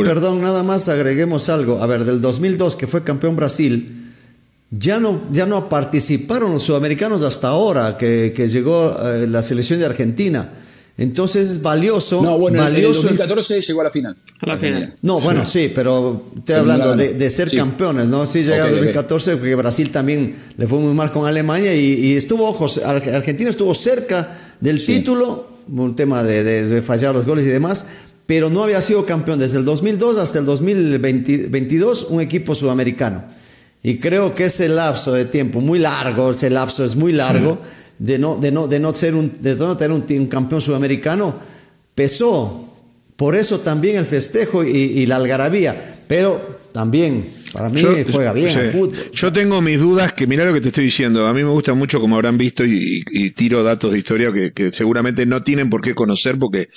perdón, 0.03 0.41
nada 0.41 0.63
más 0.63 0.89
agreguemos 0.89 1.47
algo. 1.47 1.81
A 1.81 1.87
ver, 1.87 2.03
del 2.03 2.19
2002 2.19 2.75
que 2.75 2.87
fue 2.87 3.05
campeón 3.05 3.37
Brasil, 3.37 4.01
ya 4.69 4.99
no, 4.99 5.21
ya 5.31 5.45
no 5.45 5.69
participaron 5.69 6.51
los 6.51 6.63
sudamericanos 6.63 7.23
hasta 7.23 7.47
ahora 7.47 7.97
que, 7.97 8.33
llegó 8.51 8.97
eh, 9.01 9.27
la 9.27 9.43
selección 9.43 9.79
de 9.79 9.85
Argentina. 9.85 10.49
Entonces 11.01 11.49
es 11.49 11.61
valioso. 11.63 12.21
No, 12.21 12.37
bueno, 12.37 12.61
valioso, 12.61 13.07
en 13.07 13.13
el 13.13 13.17
2014 13.17 13.61
llegó 13.61 13.81
a 13.81 13.85
la 13.85 13.89
final. 13.89 14.15
A 14.39 14.45
la 14.45 14.57
final. 14.59 14.93
No, 15.01 15.19
bueno, 15.19 15.47
sí, 15.47 15.71
pero 15.73 16.25
estoy 16.37 16.55
hablando 16.55 16.95
de, 16.95 17.29
ser 17.31 17.49
campeones, 17.49 18.07
¿no? 18.07 18.23
Sí, 18.27 18.43
llegó 18.43 18.65
en 18.65 18.71
2014 18.73 19.37
porque 19.37 19.55
Brasil 19.55 19.89
también 19.89 20.35
le 20.57 20.67
fue 20.67 20.77
muy 20.77 20.93
mal 20.93 21.11
con 21.11 21.25
Alemania 21.27 21.73
y, 21.73 22.15
estuvo, 22.15 22.47
ojos, 22.47 22.77
Argentina 22.85 23.49
estuvo 23.49 23.73
cerca 23.73 24.37
del 24.59 24.83
título, 24.83 25.47
un 25.69 25.95
tema 25.95 26.23
de, 26.23 26.83
fallar 26.83 27.15
los 27.15 27.25
goles 27.25 27.47
y 27.47 27.49
demás, 27.49 27.87
pero 28.27 28.51
no 28.51 28.61
había 28.61 28.79
sido 28.79 29.03
campeón 29.03 29.39
desde 29.39 29.57
el 29.57 29.65
2002 29.65 30.19
hasta 30.19 30.37
el 30.37 30.45
2022 30.45 32.07
un 32.11 32.21
equipo 32.21 32.53
sudamericano. 32.53 33.23
Y 33.81 33.97
creo 33.97 34.35
que 34.35 34.45
ese 34.45 34.69
lapso 34.69 35.13
de 35.13 35.25
tiempo, 35.25 35.61
muy 35.61 35.79
largo, 35.79 36.29
ese 36.29 36.51
lapso 36.51 36.83
es 36.83 36.95
muy 36.95 37.11
largo 37.11 37.57
de 38.01 38.17
no, 38.17 38.35
de 38.35 38.51
no, 38.51 38.67
de 38.67 38.79
no, 38.79 38.93
ser 38.95 39.13
un, 39.13 39.31
de 39.41 39.55
no 39.55 39.77
tener 39.77 39.91
un, 39.91 40.25
campeón 40.25 40.59
sudamericano, 40.59 41.35
pesó. 41.93 42.67
Por 43.15 43.35
eso 43.35 43.59
también 43.59 43.97
el 43.97 44.05
festejo 44.05 44.63
y, 44.63 45.05
la 45.05 45.17
algarabía. 45.17 45.99
Pero 46.07 46.61
también 46.73 47.31
para 47.53 47.69
mí 47.69 47.83
juega 48.11 48.33
bien 48.33 48.49
el 48.57 48.71
fútbol. 48.71 49.11
Yo 49.13 49.31
tengo 49.31 49.61
mis 49.61 49.79
dudas, 49.79 50.13
que 50.13 50.25
mira 50.25 50.43
lo 50.45 50.51
que 50.51 50.61
te 50.61 50.69
estoy 50.69 50.85
diciendo. 50.85 51.27
A 51.27 51.33
mí 51.33 51.43
me 51.43 51.51
gusta 51.51 51.75
mucho, 51.75 52.01
como 52.01 52.15
habrán 52.15 52.39
visto, 52.39 52.65
y, 52.65 53.03
tiro 53.35 53.61
datos 53.61 53.91
de 53.91 53.99
historia 53.99 54.31
que, 54.33 54.71
seguramente 54.71 55.27
no 55.27 55.43
tienen 55.43 55.69
por 55.69 55.83
qué 55.83 55.93
conocer 55.93 56.39
porque 56.39 56.69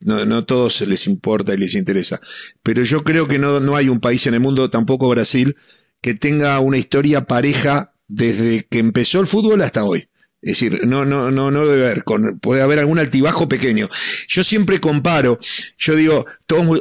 no, 0.00 0.24
no 0.24 0.44
todos 0.44 0.82
les 0.82 1.08
importa 1.08 1.54
y 1.54 1.56
les 1.56 1.74
interesa. 1.74 2.20
Pero 2.62 2.84
yo 2.84 3.02
creo 3.02 3.26
que 3.26 3.40
no, 3.40 3.58
no 3.58 3.74
hay 3.74 3.88
un 3.88 3.98
país 3.98 4.28
en 4.28 4.34
el 4.34 4.40
mundo, 4.40 4.70
tampoco 4.70 5.08
Brasil, 5.08 5.56
que 6.00 6.14
tenga 6.14 6.60
una 6.60 6.78
historia 6.78 7.24
pareja 7.24 7.94
desde 8.06 8.64
que 8.70 8.78
empezó 8.78 9.18
el 9.18 9.26
fútbol 9.26 9.60
hasta 9.62 9.82
hoy. 9.82 10.06
Es 10.42 10.58
decir, 10.58 10.84
no, 10.84 11.04
no, 11.04 11.30
no, 11.30 11.52
no 11.52 11.66
debe 11.66 11.86
haber, 11.86 12.04
puede 12.40 12.62
haber 12.62 12.80
algún 12.80 12.98
altibajo 12.98 13.48
pequeño. 13.48 13.88
Yo 14.26 14.42
siempre 14.42 14.80
comparo, 14.80 15.38
yo 15.78 15.94
digo, 15.94 16.26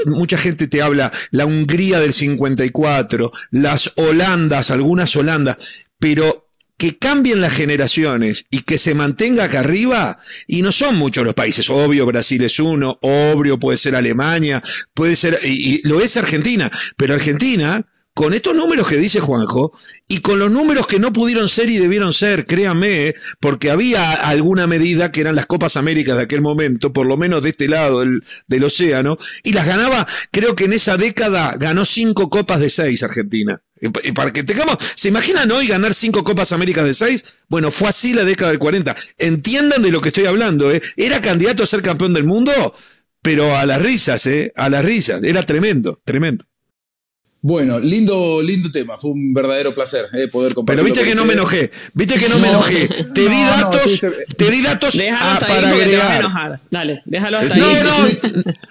mucha 0.08 0.38
gente 0.40 0.68
te 0.68 0.82
habla 0.82 1.12
la 1.30 1.46
Hungría 1.46 2.00
del 2.00 2.12
54, 2.12 3.32
las 3.52 3.94
Holandas, 3.98 4.72
algunas 4.72 5.16
Holandas, 5.16 5.58
pero 6.00 6.50
que 6.76 6.98
cambien 6.98 7.42
las 7.42 7.54
generaciones 7.54 8.48
y 8.50 8.62
que 8.62 8.80
se 8.80 8.96
mantenga 8.96 9.44
acá 9.44 9.60
arriba, 9.60 10.18
y 10.48 10.64
no 10.64 10.72
son 10.72 10.96
muchos 10.96 11.24
los 11.24 11.36
países, 11.36 11.70
obvio 11.70 12.08
Brasil 12.08 12.44
es 12.44 12.60
uno, 12.60 12.98
obvio 13.04 13.60
puede 13.60 13.78
ser 13.78 13.96
Alemania, 13.96 14.64
puede 14.96 15.16
ser, 15.16 15.40
y 15.44 15.88
lo 15.88 16.02
es 16.02 16.18
Argentina, 16.18 16.72
pero 16.98 17.14
Argentina 17.14 17.86
con 18.14 18.34
estos 18.34 18.56
números 18.56 18.88
que 18.88 18.98
dice 18.98 19.20
Juanjo 19.20 19.72
y 20.08 20.20
con 20.20 20.40
los 20.40 20.52
números 20.52 20.86
que 20.86 21.00
no 21.00 21.14
pudieron 21.14 21.48
ser 21.48 21.70
y 21.70 21.78
debieron 21.78 22.12
ser, 22.14 22.46
créanme, 22.46 23.16
porque 23.40 23.72
había 23.72 24.14
alguna 24.14 24.68
medida 24.68 25.12
que 25.12 25.22
eran 25.22 25.36
las 25.36 25.46
Copas 25.46 25.78
Américas 25.78 26.18
de 26.18 26.24
aquel 26.24 26.42
momento, 26.42 26.92
por 26.92 27.08
lo 27.08 27.18
menos 27.18 27.42
de 27.42 27.50
este 27.50 27.68
lado 27.68 28.02
del, 28.02 28.64
océano, 28.64 29.18
y 29.44 29.54
las 29.54 29.66
ganaba, 29.66 30.08
creo 30.32 30.56
que 30.56 30.66
en 30.66 30.74
esa 30.74 30.98
década 30.98 31.56
ganó 31.58 31.86
cinco 31.86 32.30
copas 32.30 32.60
de 32.60 32.70
seis 32.70 33.02
Argentina. 33.04 33.62
Y 33.82 34.12
para 34.12 34.32
que 34.32 34.44
tengamos, 34.44 34.78
¿se 34.96 35.08
imaginan 35.08 35.50
hoy 35.50 35.66
ganar 35.66 35.96
cinco 35.96 36.24
Copas 36.24 36.52
Américas 36.52 36.86
de 36.86 36.94
seis? 36.94 37.38
Bueno, 37.48 37.72
fue 37.72 37.90
así 37.90 38.14
la 38.14 38.24
década 38.24 38.52
del 38.52 38.60
40. 38.60 38.96
Entiendan 39.18 39.82
de 39.82 39.92
lo 39.92 40.02
que 40.02 40.10
estoy 40.10 40.28
hablando, 40.28 40.72
¿eh? 40.72 40.84
Era 40.96 41.20
candidato 41.20 41.64
a 41.64 41.66
ser 41.66 41.82
campeón 41.82 42.14
del 42.14 42.26
mundo, 42.26 42.76
pero 43.24 43.58
a 43.58 43.66
las 43.66 43.82
risas, 43.82 44.28
¿eh? 44.28 44.54
A 44.56 44.70
las 44.70 44.86
risas. 44.86 45.24
Era 45.24 45.44
tremendo, 45.48 46.00
tremendo. 46.06 46.46
Bueno, 47.44 47.80
lindo, 47.80 48.42
lindo 48.42 48.70
tema. 48.70 48.98
Fue 48.98 49.12
un 49.12 49.34
verdadero 49.34 49.74
placer 49.74 50.06
eh, 50.14 50.28
poder 50.28 50.54
compartirlo. 50.54 50.84
Pero 50.84 50.96
viste 50.96 51.10
que 51.10 51.16
no 51.16 51.26
me 51.26 51.34
enojé. 51.34 51.72
Viste 51.94 52.16
que 52.16 52.30
no, 52.30 52.38
me 52.38 52.50
enojé. 52.50 52.88
Te 52.88 53.22
di 53.22 53.44
datos, 53.44 54.02
te 54.38 54.52
di 54.52 54.62
datos 54.62 54.96
para 55.48 55.70
agregar. 55.72 56.62
Dale, 56.70 57.02
déjalo 57.06 57.38
hasta 57.40 57.56
ahí. 57.56 57.62
No, 57.62 57.74
no. 57.84 58.54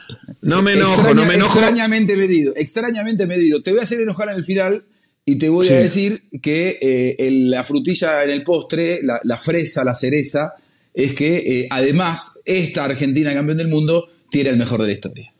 No 0.42 0.62
me 0.62 0.72
enojo, 0.72 1.12
no 1.12 1.26
me 1.26 1.34
enojo. 1.34 1.58
Extrañamente 1.58 2.16
medido, 2.16 2.54
extrañamente 2.56 3.26
medido. 3.26 3.62
Te 3.62 3.72
voy 3.72 3.80
a 3.80 3.82
hacer 3.82 4.00
enojar 4.00 4.30
en 4.30 4.36
el 4.36 4.44
final 4.44 4.84
y 5.24 5.36
te 5.36 5.48
voy 5.48 5.68
a 5.68 5.80
decir 5.80 6.22
que 6.40 6.78
eh, 6.80 7.30
la 7.30 7.62
frutilla 7.64 8.24
en 8.24 8.30
el 8.30 8.42
postre, 8.42 9.00
la, 9.02 9.36
fresa, 9.36 9.84
la 9.84 9.94
cereza, 9.94 10.54
es 10.94 11.14
que 11.14 11.36
eh, 11.36 11.68
además 11.70 12.40
esta 12.44 12.84
Argentina 12.84 13.34
campeón 13.34 13.58
del 13.58 13.68
mundo 13.68 14.08
tiene 14.30 14.50
el 14.50 14.56
mejor 14.56 14.80
de 14.80 14.86
la 14.86 14.92
historia. 14.92 15.32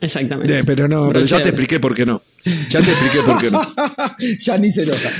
Exactamente. 0.00 0.64
pero 0.64 0.88
no, 0.88 1.08
pero 1.12 1.24
ya 1.24 1.40
te 1.40 1.50
expliqué 1.50 1.78
por 1.78 1.94
qué 1.94 2.04
no. 2.04 2.20
Ya 2.44 2.80
te 2.80 2.90
expliqué 2.90 3.18
por 3.24 3.40
qué 3.40 3.50
no. 3.50 3.74
ya 4.40 4.58
ni 4.58 4.70
se 4.70 4.84
nota. 4.84 5.12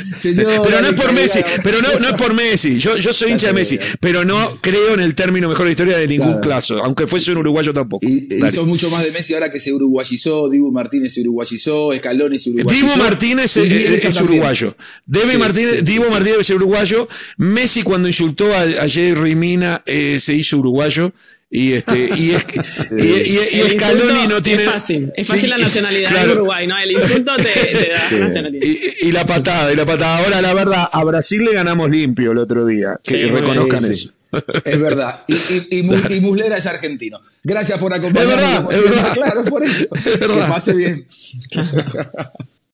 pero 0.62 0.80
no 0.80 0.88
es 0.88 0.94
por 0.94 1.12
Messi, 1.12 1.40
pero 1.62 1.80
no, 1.80 2.00
no 2.00 2.08
es 2.08 2.14
por 2.14 2.34
Messi. 2.34 2.78
Yo, 2.78 2.96
yo 2.96 3.12
soy 3.12 3.32
hincha 3.32 3.48
de 3.48 3.52
Messi, 3.52 3.78
pero 4.00 4.24
no 4.24 4.58
creo 4.60 4.94
en 4.94 5.00
el 5.00 5.14
término 5.14 5.48
mejor 5.48 5.66
de 5.66 5.72
historia 5.72 5.98
de 5.98 6.08
ningún 6.08 6.40
caso, 6.40 6.82
aunque 6.84 7.06
fuese 7.06 7.30
un 7.32 7.38
uruguayo 7.38 7.72
tampoco. 7.72 8.06
Y, 8.06 8.28
y 8.34 8.50
sos 8.50 8.66
mucho 8.66 8.90
más 8.90 9.04
de 9.04 9.12
Messi 9.12 9.34
ahora 9.34 9.50
que 9.50 9.60
se 9.60 9.72
uruguayizó, 9.72 10.48
Dibu 10.48 10.72
Martínez 10.72 11.14
se 11.14 11.20
uruguayizó, 11.20 11.92
Escaloni 11.92 12.38
se 12.38 12.50
uruguayizó. 12.50 12.86
Dibu 12.86 12.98
Martínez 12.98 13.56
es, 13.56 14.20
uruguayo. 14.20 14.76
Debe 15.06 15.38
Martínez, 15.38 15.84
Dibu 15.84 16.10
Martínez 16.10 16.40
es 16.40 16.50
uruguayo. 16.50 17.08
Messi 17.36 17.82
cuando 17.82 18.08
insultó 18.08 18.52
a, 18.52 18.62
a 18.62 18.88
Jerry 18.88 19.34
Mina 19.34 19.82
eh, 19.86 20.18
se 20.18 20.34
hizo 20.34 20.58
uruguayo. 20.58 21.12
Y 21.54 21.74
este 21.74 22.08
y, 22.16 22.30
es, 22.30 22.46
y, 22.90 23.58
y, 23.58 23.78
Scaloni 23.78 24.26
no 24.26 24.42
tiene. 24.42 24.62
Es 24.62 24.70
fácil, 24.70 25.12
es 25.14 25.28
fácil 25.28 25.50
la 25.50 25.58
nacionalidad 25.58 26.24
de 26.24 26.32
Uruguay, 26.32 26.66
¿no? 26.66 26.78
El 26.78 26.92
insulto 27.12 27.36
te, 27.36 27.76
te 27.76 27.90
da 27.90 28.18
nacionalidad. 28.18 28.66
Y, 29.00 29.12
la 29.12 29.24
patada, 29.24 29.72
y 29.72 29.76
la 29.76 29.86
patada. 29.86 30.18
Ahora, 30.18 30.42
la 30.42 30.54
verdad, 30.54 30.88
a 30.90 31.04
Brasil 31.04 31.44
le 31.44 31.54
ganamos 31.54 31.90
limpio 31.90 32.32
el 32.32 32.38
otro 32.38 32.66
día. 32.66 32.98
Que 33.02 33.26
reconozcan 33.26 33.84
eso. 33.84 34.12
Es 34.64 34.80
verdad. 34.80 35.24
Y, 35.28 35.78
y, 35.78 36.20
Muslera 36.20 36.56
es 36.56 36.66
argentino. 36.66 37.20
Gracias 37.44 37.78
por 37.78 37.92
acompañarnos. 37.92 38.34
Es 38.36 38.40
verdad, 38.40 38.72
es 38.72 38.82
verdad. 38.84 39.12
Claro, 39.12 39.44
por 39.44 39.62
eso. 39.62 39.94
Es 39.94 40.18
verdad. 40.20 40.46
Que 40.46 40.52
pase 40.52 40.74
bien. 40.74 41.06